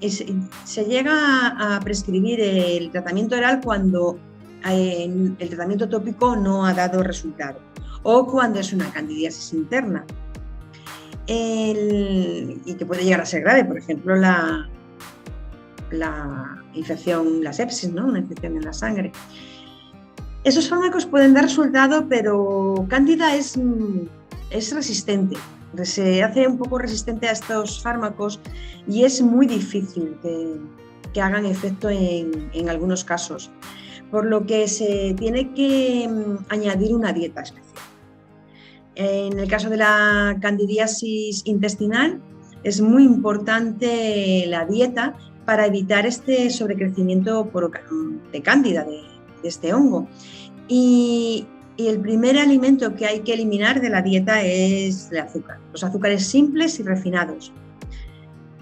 y 0.00 0.10
se 0.10 0.84
llega 0.84 1.76
a 1.76 1.78
prescribir 1.78 2.40
el 2.40 2.90
tratamiento 2.90 3.36
oral 3.36 3.60
cuando 3.62 4.18
el 4.64 5.48
tratamiento 5.48 5.88
tópico 5.88 6.34
no 6.34 6.64
ha 6.66 6.72
dado 6.72 7.02
resultado 7.02 7.63
o 8.04 8.26
cuando 8.26 8.60
es 8.60 8.72
una 8.72 8.90
candidiasis 8.92 9.52
interna. 9.52 10.04
y 11.26 12.74
que 12.78 12.86
puede 12.86 13.02
llegar 13.02 13.22
a 13.22 13.26
ser 13.26 13.42
grave, 13.42 13.64
por 13.64 13.78
ejemplo, 13.78 14.14
la, 14.14 14.68
infección, 16.74 17.42
la 17.42 17.52
sepsis, 17.52 17.90
¿no? 17.90 18.06
una 18.06 18.20
infección 18.20 18.56
en 18.56 18.64
la 18.64 18.72
sangre. 18.72 19.10
Esos 20.44 20.68
fármacos 20.68 21.06
pueden 21.06 21.32
dar 21.32 21.44
resultado, 21.44 22.06
pero 22.08 22.84
Cándida 22.88 23.34
es, 23.34 23.58
es 24.50 24.74
resistente, 24.74 25.36
se 25.82 26.22
hace 26.22 26.46
un 26.46 26.58
poco 26.58 26.78
resistente 26.78 27.28
a 27.28 27.32
estos 27.32 27.82
fármacos 27.82 28.38
y 28.86 29.04
es 29.04 29.20
muy 29.22 29.46
difícil 29.46 30.16
que, 30.22 30.60
que 31.12 31.20
hagan 31.20 31.46
efecto 31.46 31.88
en, 31.88 32.50
en, 32.52 32.68
algunos 32.68 33.02
casos, 33.04 33.50
por 34.10 34.26
lo 34.26 34.46
que 34.46 34.68
se 34.68 35.14
tiene 35.18 35.52
que 35.54 36.08
mm, 36.08 36.44
añadir 36.50 36.94
una 36.94 37.12
dieta 37.12 37.40
especial. 37.40 37.63
En 38.96 39.38
el 39.38 39.48
caso 39.48 39.70
de 39.70 39.76
la 39.76 40.38
candidiasis 40.40 41.42
intestinal, 41.44 42.20
es 42.62 42.80
muy 42.80 43.04
importante 43.04 44.44
la 44.46 44.64
dieta 44.64 45.14
para 45.44 45.66
evitar 45.66 46.06
este 46.06 46.50
sobrecrecimiento 46.50 47.50
de 48.32 48.42
cándida, 48.42 48.84
de, 48.84 49.02
este 49.42 49.74
hongo. 49.74 50.08
Y, 50.68 51.46
el 51.76 51.98
primer 51.98 52.38
alimento 52.38 52.94
que 52.94 53.04
hay 53.04 53.20
que 53.22 53.34
eliminar 53.34 53.80
de 53.80 53.90
la 53.90 54.00
dieta 54.00 54.44
es 54.44 55.10
el 55.10 55.18
azúcar, 55.18 55.58
los 55.72 55.82
azúcares 55.82 56.24
simples 56.24 56.78
y 56.78 56.84
refinados, 56.84 57.52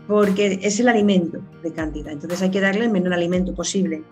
porque 0.09 0.59
es 0.63 0.81
el 0.81 0.89
alimento 0.89 1.43
de 1.63 1.75
cándida, 1.75 2.11
entonces 2.11 2.41
hay 2.41 2.51
que 2.51 2.63
darle 2.63 2.87
el 2.87 2.91
menor 2.91 3.13
alimento 3.13 3.55
posible. 3.55 4.03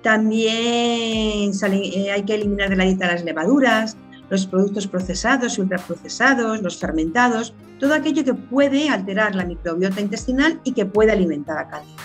También 0.00 1.52
eh, 1.52 2.10
hay 2.10 2.22
que 2.22 2.36
eliminar 2.36 2.70
de 2.70 2.76
la 2.76 2.84
dieta 2.84 3.06
las 3.06 3.22
levaduras, 3.22 3.98
los 4.32 4.46
productos 4.46 4.86
procesados 4.86 5.58
y 5.58 5.60
ultraprocesados, 5.60 6.62
los 6.62 6.78
fermentados, 6.78 7.52
todo 7.78 7.92
aquello 7.92 8.24
que 8.24 8.32
puede 8.32 8.88
alterar 8.88 9.34
la 9.34 9.44
microbiota 9.44 10.00
intestinal 10.00 10.58
y 10.64 10.72
que 10.72 10.86
puede 10.86 11.12
alimentar 11.12 11.58
a 11.58 11.68
cándida. 11.68 12.02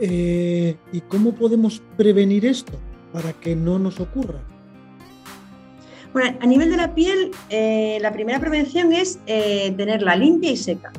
Eh, 0.00 0.76
¿Y 0.92 1.00
cómo 1.00 1.34
podemos 1.34 1.82
prevenir 1.96 2.44
esto 2.44 2.74
para 3.10 3.32
que 3.32 3.56
no 3.56 3.78
nos 3.78 4.00
ocurra? 4.00 4.40
Bueno, 6.12 6.36
a 6.38 6.46
nivel 6.46 6.68
de 6.68 6.76
la 6.76 6.94
piel, 6.94 7.30
eh, 7.48 7.96
la 8.02 8.12
primera 8.12 8.38
prevención 8.38 8.92
es 8.92 9.18
eh, 9.26 9.72
tenerla 9.78 10.14
limpia 10.14 10.50
y 10.50 10.58
seca, 10.58 10.92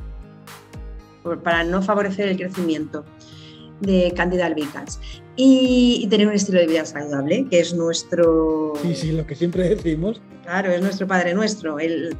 para 1.44 1.64
no 1.64 1.84
favorecer 1.84 2.30
el 2.30 2.38
crecimiento 2.38 3.06
de 3.82 4.12
Candida 4.16 4.48
albicans 4.48 5.00
y, 5.36 6.06
tener 6.10 6.28
un 6.28 6.34
estilo 6.34 6.60
de 6.60 6.68
vida 6.68 6.86
saludable, 6.86 7.48
que 7.50 7.60
es 7.60 7.74
nuestro... 7.74 8.74
Sí, 8.82 8.96
sí, 8.96 9.12
lo 9.12 9.26
que 9.26 9.36
siempre 9.36 9.68
decimos. 9.70 10.22
Claro, 10.44 10.72
es 10.72 10.82
nuestro 10.82 11.08
Padre 11.08 11.34
Nuestro. 11.34 11.80
El, 11.80 12.16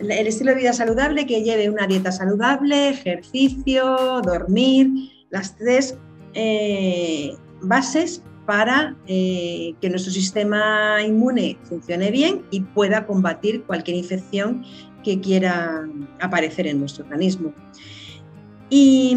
el 0.00 0.26
estilo 0.26 0.50
de 0.50 0.58
vida 0.58 0.72
saludable 0.72 1.26
que 1.26 1.42
lleve 1.42 1.70
una 1.70 1.86
dieta 1.86 2.12
saludable, 2.12 2.90
ejercicio, 2.90 4.20
dormir, 4.22 4.90
las 5.30 5.56
tres 5.56 5.96
eh, 6.34 7.34
bases 7.62 8.22
para 8.46 8.96
eh, 9.06 9.74
que 9.80 9.90
nuestro 9.90 10.12
sistema 10.12 11.02
inmune 11.06 11.58
funcione 11.64 12.10
bien 12.10 12.44
y 12.50 12.60
pueda 12.60 13.06
combatir 13.06 13.62
cualquier 13.64 13.96
infección 13.96 14.64
que 15.04 15.20
quiera 15.20 15.86
aparecer 16.20 16.66
en 16.66 16.80
nuestro 16.80 17.04
organismo. 17.04 17.52
Y 18.70 19.16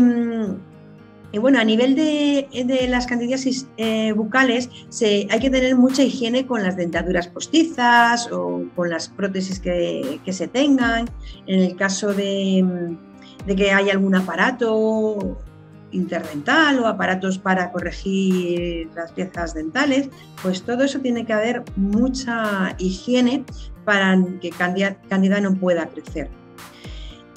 y 1.34 1.38
bueno, 1.38 1.60
a 1.60 1.64
nivel 1.64 1.96
de, 1.96 2.88
las 2.90 3.08
candidiasis 3.08 3.68
eh, 3.78 4.12
bucales, 4.12 4.70
hay 5.02 5.40
que 5.40 5.50
tener 5.50 5.76
mucha 5.78 6.04
higiene 6.04 6.46
con 6.46 6.62
las 6.62 6.76
dentaduras 6.76 7.28
postizas 7.30 8.30
o 8.32 8.66
con 8.76 8.90
las 8.90 9.08
prótesis 9.08 9.60
que, 9.60 10.20
se 10.30 10.48
tengan. 10.50 11.10
En 11.48 11.62
el 11.62 11.76
caso 11.78 12.14
de, 12.14 12.98
que 13.48 13.72
haya 13.72 13.94
algún 13.94 14.16
aparato 14.16 15.38
interdental 15.92 16.80
o 16.80 16.88
aparatos 16.88 17.38
para 17.38 17.72
corregir 17.72 18.90
las 18.94 19.14
piezas 19.14 19.54
dentales, 19.54 20.10
pues 20.42 20.64
todo 20.64 20.84
eso 20.84 21.00
tiene 21.00 21.26
que 21.26 21.34
haber 21.34 21.64
mucha 21.78 22.76
higiene 22.78 23.46
para 23.86 24.18
que 24.42 24.50
candida 24.50 25.42
no 25.42 25.56
pueda 25.56 25.88
crecer. 25.88 26.30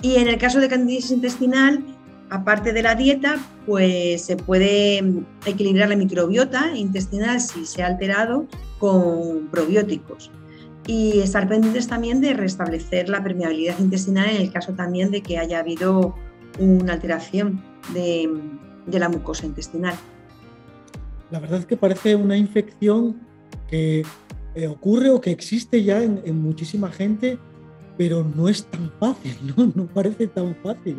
Y 0.03 0.17
en 0.17 0.29
el 0.29 0.37
caso 0.37 0.61
de 0.61 0.69
candidiasis 0.69 1.13
intestinal, 1.13 1.83
aparte 2.35 2.73
de 2.73 2.83
la 2.83 2.97
dieta, 2.97 3.39
pues 3.65 4.23
se 4.23 4.37
puede 4.37 5.23
equilibrar 5.47 5.89
la 5.89 5.97
microbiota 5.97 6.77
intestinal 6.77 7.41
si 7.41 7.65
se 7.65 7.83
ha 7.83 7.87
alterado 7.87 8.47
con 8.79 9.47
probióticos. 9.53 10.33
Y 10.87 11.21
estar 11.21 11.49
pendientes 11.49 11.87
también 11.87 12.21
de 12.21 12.35
restablecer 12.35 13.09
la 13.09 13.23
permeabilidad 13.23 13.79
intestinal 13.79 14.29
en 14.31 14.43
el 14.43 14.53
caso 14.53 14.73
también 14.73 15.13
de 15.13 15.23
que 15.23 15.39
haya 15.39 15.61
habido 15.61 16.17
una 16.59 16.95
alteración 16.95 17.63
de, 17.93 18.29
la 18.91 19.09
mucosa 19.09 19.47
intestinal. 19.47 19.95
La 21.31 21.39
verdad 21.39 21.61
es 21.61 21.67
que 21.67 21.77
parece 21.77 22.17
una 22.17 22.37
infección 22.37 23.21
que 23.71 24.05
eh, 24.57 24.67
ocurre 24.67 25.11
o 25.11 25.21
que 25.21 25.31
existe 25.31 25.85
ya 25.85 26.03
en, 26.03 26.43
muchísima 26.43 26.91
gente, 26.91 27.39
pero 27.97 28.25
no 28.25 28.49
es 28.49 28.65
tan 28.67 28.91
fácil. 28.99 29.37
No 29.77 29.87
parece 29.87 30.27
tan 30.27 30.57
fácil. 30.57 30.97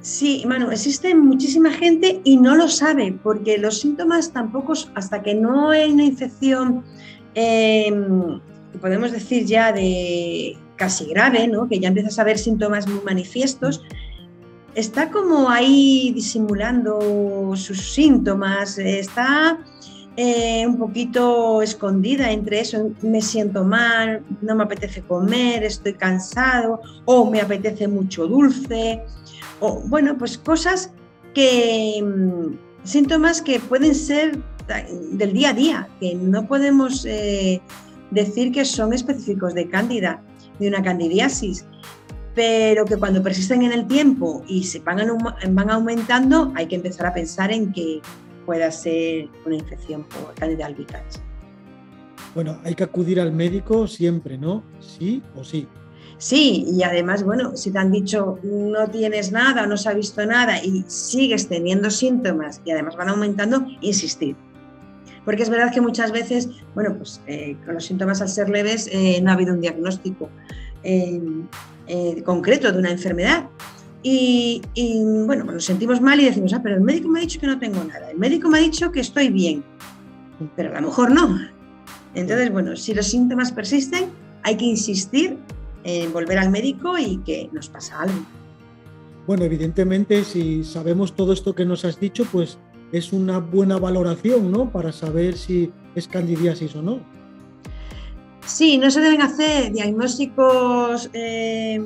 Sí, 0.00 0.44
Manu, 0.46 0.70
existe 0.70 1.14
muchísima 1.14 1.70
gente 1.70 2.20
y 2.24 2.36
no 2.36 2.54
lo 2.54 2.68
sabe, 2.68 3.18
porque 3.22 3.58
los 3.58 3.80
síntomas 3.80 4.32
tampoco, 4.32 4.74
hasta 4.94 5.22
que 5.22 5.34
no 5.34 5.70
hay 5.70 5.90
una 5.90 6.04
infección, 6.04 6.84
em, 7.34 8.40
podemos 8.80 9.10
decir 9.10 9.44
ya 9.44 9.72
de, 9.72 10.56
casi 10.76 11.06
grave, 11.06 11.48
¿no? 11.48 11.68
que 11.68 11.78
ya 11.80 11.88
empiezas 11.88 12.18
a 12.18 12.24
ver 12.24 12.38
síntomas 12.38 12.88
muy 12.88 13.00
manifiestos, 13.04 13.82
está 14.74 15.10
como 15.10 15.50
ahí 15.50 16.12
disimulando 16.14 17.52
sus 17.56 17.92
síntomas, 17.92 18.78
está 18.78 19.58
eh, 20.20 20.66
un 20.66 20.78
poquito 20.78 21.62
escondida 21.62 22.32
entre 22.32 22.58
eso, 22.58 22.90
me 23.02 23.22
siento 23.22 23.62
mal, 23.62 24.24
no 24.42 24.56
me 24.56 24.64
apetece 24.64 25.00
comer, 25.02 25.62
estoy 25.62 25.94
cansado, 25.94 26.80
o 27.04 27.30
me 27.30 27.40
apetece 27.40 27.86
mucho 27.86 28.26
dulce, 28.26 29.00
o 29.60 29.80
bueno, 29.86 30.18
pues 30.18 30.36
cosas 30.36 30.90
que, 31.34 32.02
mm, 32.02 32.56
síntomas 32.82 33.40
que 33.40 33.60
pueden 33.60 33.94
ser 33.94 34.36
del 35.12 35.32
día 35.34 35.50
a 35.50 35.52
día, 35.52 35.88
que 36.00 36.16
no 36.16 36.48
podemos 36.48 37.04
eh, 37.04 37.62
decir 38.10 38.50
que 38.50 38.64
son 38.64 38.92
específicos 38.92 39.54
de 39.54 39.68
cándida, 39.68 40.20
de 40.58 40.66
una 40.66 40.82
candidiasis, 40.82 41.64
pero 42.34 42.84
que 42.86 42.96
cuando 42.96 43.22
persisten 43.22 43.62
en 43.62 43.70
el 43.70 43.86
tiempo 43.86 44.42
y 44.48 44.64
se 44.64 44.80
van, 44.80 45.16
van 45.50 45.70
aumentando, 45.70 46.52
hay 46.56 46.66
que 46.66 46.74
empezar 46.74 47.06
a 47.06 47.14
pensar 47.14 47.52
en 47.52 47.72
que 47.72 48.00
pueda 48.48 48.70
ser 48.70 49.28
una 49.44 49.56
infección 49.56 50.04
por 50.04 50.34
Candida 50.34 50.64
albicans. 50.64 51.20
Bueno, 52.34 52.58
hay 52.64 52.74
que 52.74 52.82
acudir 52.82 53.20
al 53.20 53.30
médico 53.30 53.86
siempre, 53.86 54.38
¿no? 54.38 54.62
Sí 54.80 55.22
o 55.36 55.44
sí. 55.44 55.68
Sí, 56.16 56.64
y 56.66 56.82
además, 56.82 57.24
bueno, 57.24 57.54
si 57.58 57.70
te 57.70 57.78
han 57.78 57.92
dicho 57.92 58.38
no 58.42 58.88
tienes 58.88 59.32
nada, 59.32 59.66
no 59.66 59.76
se 59.76 59.90
ha 59.90 59.92
visto 59.92 60.24
nada 60.24 60.64
y 60.64 60.82
sigues 60.86 61.46
teniendo 61.46 61.90
síntomas 61.90 62.62
y 62.64 62.70
además 62.70 62.96
van 62.96 63.10
aumentando, 63.10 63.66
insistir. 63.82 64.34
Porque 65.26 65.42
es 65.42 65.50
verdad 65.50 65.70
que 65.70 65.82
muchas 65.82 66.10
veces, 66.10 66.48
bueno, 66.74 66.96
pues 66.96 67.20
eh, 67.26 67.54
con 67.66 67.74
los 67.74 67.84
síntomas 67.84 68.22
al 68.22 68.30
ser 68.30 68.48
leves 68.48 68.88
eh, 68.90 69.20
no 69.22 69.30
ha 69.30 69.34
habido 69.34 69.52
un 69.52 69.60
diagnóstico 69.60 70.30
eh, 70.82 71.20
concreto 72.24 72.72
de 72.72 72.78
una 72.78 72.92
enfermedad. 72.92 73.44
Y, 74.02 74.62
bueno, 75.26 75.44
nos 75.44 75.64
sentimos 75.64 76.00
mal 76.00 76.20
y 76.20 76.24
decimos, 76.24 76.52
ah, 76.52 76.60
pero 76.62 76.76
el 76.76 76.82
médico 76.82 77.08
me 77.08 77.18
ha 77.18 77.22
dicho 77.22 77.40
que 77.40 77.46
no 77.46 77.58
tengo 77.58 77.82
nada, 77.82 78.10
el 78.10 78.18
médico 78.18 78.48
me 78.48 78.58
ha 78.58 78.62
dicho 78.62 78.92
que 78.92 79.00
estoy 79.00 79.28
bien, 79.28 79.64
pero 80.56 80.76
a 80.76 80.80
lo 80.80 80.88
mejor 80.88 81.10
no. 81.10 81.38
Entonces, 82.14 82.52
bueno, 82.52 82.76
si 82.76 82.94
los 82.94 83.06
síntomas 83.06 83.52
persisten, 83.52 84.06
hay 84.44 84.56
que 84.56 84.64
insistir 84.64 85.36
en 85.84 86.12
volver 86.12 86.38
al 86.38 86.50
médico 86.50 86.96
y 86.96 87.18
que 87.18 87.50
nos 87.52 87.68
pasa 87.68 88.02
algo. 88.02 88.24
Bueno, 89.26 89.44
evidentemente, 89.44 90.24
si 90.24 90.64
sabemos 90.64 91.14
todo 91.14 91.32
esto 91.32 91.54
que 91.54 91.66
nos 91.66 91.84
has 91.84 92.00
dicho, 92.00 92.24
pues 92.30 92.58
es 92.92 93.12
una 93.12 93.38
buena 93.38 93.78
valoración, 93.78 94.50
¿no? 94.50 94.70
Para 94.70 94.92
saber 94.92 95.36
si 95.36 95.70
es 95.94 96.08
candidiasis 96.08 96.74
o 96.76 96.82
no. 96.82 97.00
Sí, 98.46 98.78
no 98.78 98.90
se 98.90 99.02
deben 99.02 99.20
hacer 99.20 99.72
diagnósticos 99.72 101.10
eh, 101.12 101.84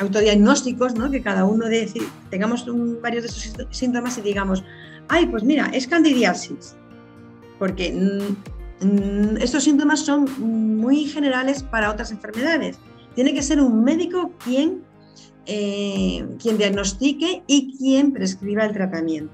autodiagnósticos, 0.00 0.94
¿no? 0.94 1.10
que 1.10 1.22
cada 1.22 1.44
uno 1.44 1.66
de, 1.66 1.90
tengamos 2.30 2.66
varios 3.00 3.22
de 3.22 3.28
esos 3.28 3.54
síntomas 3.70 4.18
y 4.18 4.22
digamos, 4.22 4.64
ay, 5.08 5.26
pues 5.26 5.42
mira, 5.42 5.70
es 5.72 5.86
candidiasis, 5.86 6.74
porque 7.58 7.92
mm, 7.92 8.86
mm, 8.86 9.36
estos 9.38 9.64
síntomas 9.64 10.00
son 10.00 10.28
muy 10.78 11.04
generales 11.04 11.62
para 11.62 11.90
otras 11.90 12.10
enfermedades. 12.10 12.78
Tiene 13.14 13.32
que 13.32 13.42
ser 13.42 13.60
un 13.60 13.84
médico 13.84 14.32
quien, 14.42 14.82
eh, 15.46 16.26
quien 16.42 16.58
diagnostique 16.58 17.42
y 17.46 17.76
quien 17.78 18.12
prescriba 18.12 18.64
el 18.64 18.72
tratamiento. 18.72 19.32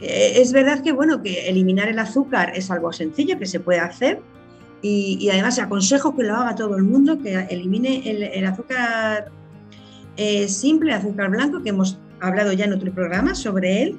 Eh, 0.00 0.40
es 0.40 0.52
verdad 0.52 0.82
que, 0.82 0.92
bueno, 0.92 1.22
que 1.22 1.48
eliminar 1.48 1.88
el 1.88 1.98
azúcar 1.98 2.52
es 2.56 2.70
algo 2.70 2.92
sencillo 2.92 3.38
que 3.38 3.46
se 3.46 3.60
puede 3.60 3.80
hacer, 3.80 4.20
y, 4.82 5.28
además 5.30 5.58
aconsejo 5.60 6.14
que 6.16 6.24
lo 6.24 6.34
haga 6.34 6.56
todo 6.56 6.76
el 6.76 6.82
mundo, 6.82 7.18
que 7.18 7.34
elimine 7.50 8.02
el, 8.04 8.44
azúcar 8.44 9.30
eh, 10.16 10.48
simple, 10.48 10.92
azúcar 10.92 11.30
blanco, 11.30 11.62
que 11.62 11.70
hemos 11.70 11.98
hablado 12.20 12.52
ya 12.52 12.64
en 12.64 12.72
otro 12.72 12.92
programa 12.92 13.34
sobre 13.36 13.82
él, 13.82 13.96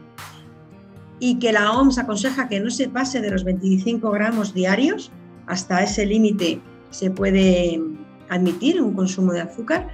y 1.19 1.39
que 1.39 1.53
la 1.53 1.71
OMS 1.71 1.97
aconseja 1.99 2.49
que 2.49 2.59
no 2.59 2.69
se 2.69 2.89
pase 2.89 3.21
de 3.21 3.31
los 3.31 3.45
25 3.45 4.11
gramos 4.11 4.53
diarios, 4.53 5.09
hasta 5.47 5.81
ese 5.81 6.05
límite 6.05 6.59
se 6.89 7.09
puede 7.09 7.81
admitir 8.29 8.81
un 8.81 8.93
consumo 8.93 9.31
de 9.31 9.41
azúcar, 9.41 9.87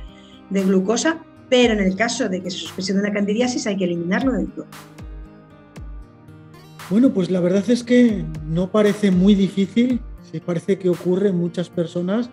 de 0.50 0.64
glucosa, 0.64 1.24
pero 1.50 1.74
en 1.74 1.82
el 1.82 1.96
caso 1.96 2.30
de 2.30 2.42
que 2.42 2.50
se 2.50 2.58
sospeche 2.58 2.94
una 2.94 3.14
candidiasis 3.14 3.68
hay 3.68 3.78
que 3.78 3.86
eliminarlo 3.86 4.32
del 4.34 4.48
todo. 4.48 4.66
Bueno, 6.90 7.12
pues 7.12 7.30
la 7.30 7.40
verdad 7.40 7.70
es 7.70 7.84
que 7.84 8.26
no 8.48 8.72
parece 8.72 9.12
muy 9.12 9.36
difícil 9.36 10.02
Sí, 10.32 10.40
parece 10.40 10.78
que 10.78 10.90
ocurre 10.90 11.30
en 11.30 11.38
muchas 11.38 11.70
personas, 11.70 12.30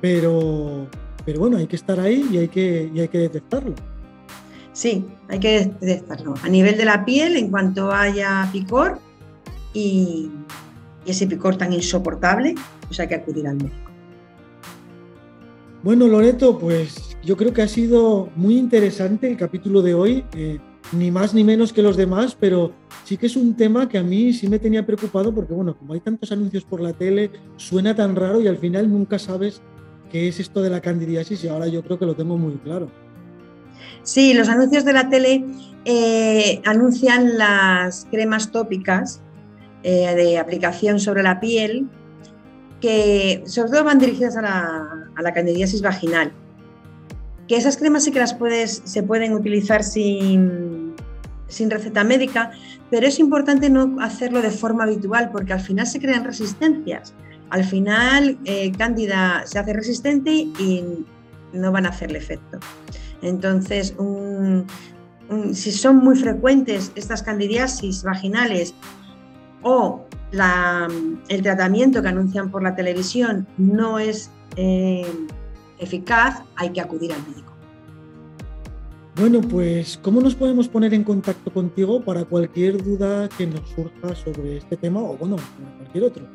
pero, 0.00 0.86
pero 1.26 1.40
bueno, 1.40 1.58
hay 1.58 1.66
que 1.66 1.76
estar 1.76 2.00
ahí 2.00 2.26
y 2.30 2.38
hay 2.38 2.48
que, 2.48 2.90
hay 2.94 3.08
que 3.08 3.18
detectarlo. 3.18 3.74
Sí, 4.72 5.04
hay 5.28 5.38
que 5.38 5.72
detectarlo. 5.80 6.34
A 6.42 6.48
nivel 6.48 6.76
de 6.76 6.84
la 6.84 7.04
piel, 7.04 7.36
en 7.36 7.50
cuanto 7.50 7.92
haya 7.92 8.48
picor 8.50 8.98
y, 9.72 10.30
ese 11.06 11.26
picor 11.26 11.56
tan 11.56 11.70
insoportable, 11.72 12.54
pues 12.86 12.98
hay 12.98 13.08
que 13.08 13.16
acudir 13.16 13.46
al 13.46 13.56
médico. 13.56 13.90
Bueno, 15.82 16.08
Loreto, 16.08 16.58
pues 16.58 17.14
yo 17.22 17.36
creo 17.36 17.52
que 17.52 17.60
ha 17.60 17.68
sido 17.68 18.30
muy 18.36 18.56
interesante 18.56 19.30
el 19.30 19.36
capítulo 19.36 19.82
de 19.82 19.92
hoy. 19.92 20.24
Eh, 20.34 20.58
ni 20.92 21.10
más 21.10 21.34
ni 21.34 21.44
menos 21.44 21.72
que 21.72 21.82
los 21.82 21.96
demás, 21.96 22.36
pero 22.38 22.72
sí 23.04 23.16
que 23.16 23.26
es 23.26 23.36
un 23.36 23.54
tema 23.54 23.88
que 23.88 23.98
a 23.98 24.02
mí 24.02 24.32
sí 24.32 24.48
me 24.48 24.58
tenía 24.58 24.84
preocupado 24.84 25.34
porque, 25.34 25.52
bueno, 25.52 25.76
como 25.76 25.94
hay 25.94 26.00
tantos 26.00 26.32
anuncios 26.32 26.64
por 26.64 26.80
la 26.80 26.92
tele, 26.92 27.30
suena 27.56 27.94
tan 27.94 28.16
raro 28.16 28.40
y 28.40 28.48
al 28.48 28.56
final 28.56 28.90
nunca 28.90 29.18
sabes 29.18 29.60
qué 30.10 30.28
es 30.28 30.40
esto 30.40 30.62
de 30.62 30.70
la 30.70 30.80
candidiasis 30.80 31.44
y 31.44 31.48
ahora 31.48 31.68
yo 31.68 31.82
creo 31.82 31.98
que 31.98 32.06
lo 32.06 32.16
tengo 32.16 32.36
muy 32.36 32.54
claro. 32.54 32.90
Sí, 34.02 34.34
los 34.34 34.48
anuncios 34.48 34.84
de 34.84 34.92
la 34.92 35.08
tele 35.08 35.44
eh, 35.84 36.60
anuncian 36.64 37.38
las 37.38 38.06
cremas 38.10 38.50
tópicas 38.50 39.20
eh, 39.82 40.14
de 40.14 40.38
aplicación 40.38 40.98
sobre 40.98 41.22
la 41.22 41.40
piel 41.40 41.88
que 42.80 43.42
sobre 43.46 43.70
todo 43.70 43.84
van 43.84 43.98
dirigidas 43.98 44.36
a 44.36 44.42
la, 44.42 45.10
a 45.14 45.22
la 45.22 45.32
candidiasis 45.32 45.80
vaginal 45.80 46.32
que 47.48 47.56
esas 47.56 47.76
cremas 47.76 48.04
sí 48.04 48.12
que 48.12 48.18
las 48.18 48.34
puedes, 48.34 48.82
se 48.84 49.02
pueden 49.02 49.34
utilizar 49.34 49.84
sin, 49.84 50.73
sin 51.48 51.70
receta 51.70 52.04
médica, 52.04 52.52
pero 52.90 53.06
es 53.06 53.18
importante 53.18 53.70
no 53.70 53.96
hacerlo 54.00 54.42
de 54.42 54.50
forma 54.50 54.84
habitual 54.84 55.30
porque 55.30 55.52
al 55.52 55.60
final 55.60 55.86
se 55.86 56.00
crean 56.00 56.24
resistencias. 56.24 57.14
Al 57.50 57.64
final, 57.64 58.38
eh, 58.44 58.72
Cándida 58.72 59.44
se 59.46 59.58
hace 59.58 59.72
resistente 59.72 60.32
y 60.32 61.04
no 61.52 61.70
van 61.70 61.86
a 61.86 61.90
hacerle 61.90 62.18
efecto. 62.18 62.58
Entonces, 63.22 63.94
si 65.52 65.72
son 65.72 65.96
muy 65.98 66.16
frecuentes 66.16 66.92
estas 66.94 67.22
candidiasis 67.22 68.02
vaginales 68.02 68.74
o 69.62 70.04
el 71.28 71.42
tratamiento 71.42 72.02
que 72.02 72.08
anuncian 72.08 72.50
por 72.50 72.62
la 72.62 72.74
televisión 72.74 73.46
no 73.56 73.98
es 73.98 74.30
eh, 74.56 75.06
eficaz, 75.78 76.42
hay 76.56 76.70
que 76.70 76.80
acudir 76.80 77.12
al 77.12 77.22
médico. 77.28 77.53
Bueno, 79.16 79.40
pues, 79.40 79.96
¿cómo 80.02 80.20
nos 80.20 80.34
podemos 80.34 80.66
poner 80.66 80.92
en 80.92 81.04
contacto 81.04 81.52
contigo 81.52 82.02
para 82.02 82.24
cualquier 82.24 82.82
duda 82.82 83.28
que 83.28 83.46
nos 83.46 83.68
surja 83.70 84.12
sobre 84.16 84.56
este 84.56 84.76
tema 84.76 85.00
o, 85.00 85.16
bueno, 85.16 85.36
cualquier 85.78 86.04
otro? 86.04 86.26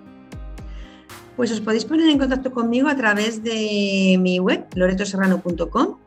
Pues 1.35 1.51
os 1.51 1.59
podéis 1.59 1.83
poner 1.83 2.07
en 2.07 2.17
contacto 2.17 2.51
conmigo 2.51 2.87
a 2.87 2.95
través 2.95 3.43
de 3.43 4.17
mi 4.19 4.39
web, 4.39 4.65
loretoserrano.com. 4.75 5.97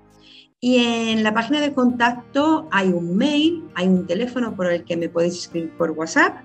Y 0.60 0.78
en 0.78 1.22
la 1.22 1.34
página 1.34 1.60
de 1.60 1.74
contacto 1.74 2.68
hay 2.70 2.88
un 2.88 3.16
mail, 3.18 3.64
hay 3.74 3.88
un 3.88 4.06
teléfono 4.06 4.56
por 4.56 4.72
el 4.72 4.84
que 4.84 4.96
me 4.96 5.10
podéis 5.10 5.34
escribir 5.34 5.72
por 5.76 5.90
WhatsApp 5.90 6.36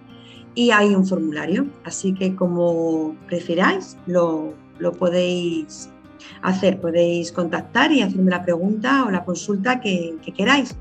y 0.56 0.72
hay 0.72 0.94
un 0.94 1.06
formulario. 1.06 1.68
Así 1.86 2.14
que 2.14 2.36
como 2.36 3.16
prefiráis, 3.28 3.96
lo, 4.08 4.54
lo 4.80 4.92
podéis 4.92 5.90
hacer. 6.42 6.80
Podéis 6.80 7.32
contactar 7.32 7.92
y 7.92 8.02
hacerme 8.02 8.32
la 8.32 8.44
pregunta 8.44 9.06
o 9.06 9.12
la 9.12 9.24
consulta 9.24 9.80
que, 9.80 10.16
queráis. 10.36 10.76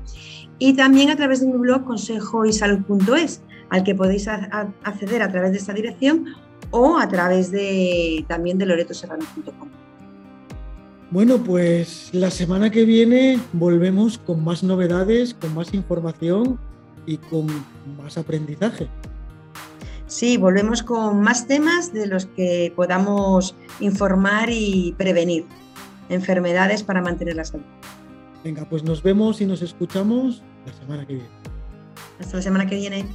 Y 0.59 0.73
también 0.73 1.09
a 1.09 1.15
través 1.15 1.41
de 1.41 1.47
mi 1.47 1.57
blog 1.57 1.83
consejoysalud.es, 1.85 3.41
al 3.69 3.83
que 3.83 3.95
podéis 3.95 4.27
acceder 4.27 5.21
a 5.21 5.31
través 5.31 5.51
de 5.51 5.57
esta 5.57 5.73
dirección 5.73 6.25
o 6.71 6.97
a 6.97 7.07
través 7.07 7.51
de, 7.51 8.25
también 8.27 8.57
de 8.57 8.65
loretoserrano.com. 8.65 9.69
Bueno, 11.09 11.37
pues 11.37 12.09
la 12.11 12.29
semana 12.29 12.69
que 12.69 12.83
viene 12.83 13.39
volvemos 13.53 14.17
con 14.17 14.43
más 14.43 14.61
novedades, 14.61 15.33
con 15.33 15.53
más 15.53 15.73
información 15.73 16.59
y 17.05 17.17
con 17.17 17.47
más 17.97 18.17
aprendizaje. 18.17 18.89
Sí, 20.07 20.37
volvemos 20.37 20.83
con 20.83 21.21
más 21.21 21.47
temas 21.47 21.93
de 21.93 22.07
los 22.07 22.25
que 22.25 22.71
podamos 22.75 23.55
informar 23.81 24.49
y 24.49 24.95
prevenir 24.97 25.45
enfermedades 26.09 26.81
para 26.83 27.01
mantener 27.01 27.35
la 27.35 27.43
salud. 27.43 27.65
Venga, 28.43 28.65
pues 28.69 28.83
nos 28.83 29.03
vemos 29.03 29.41
y 29.41 29.45
nos 29.45 29.61
escuchamos 29.61 30.41
la 30.65 30.73
semana 30.73 31.05
que 31.05 31.15
viene. 31.15 31.29
Hasta 32.19 32.37
la 32.37 32.41
semana 32.41 32.65
que 32.65 32.75
viene. 32.75 33.05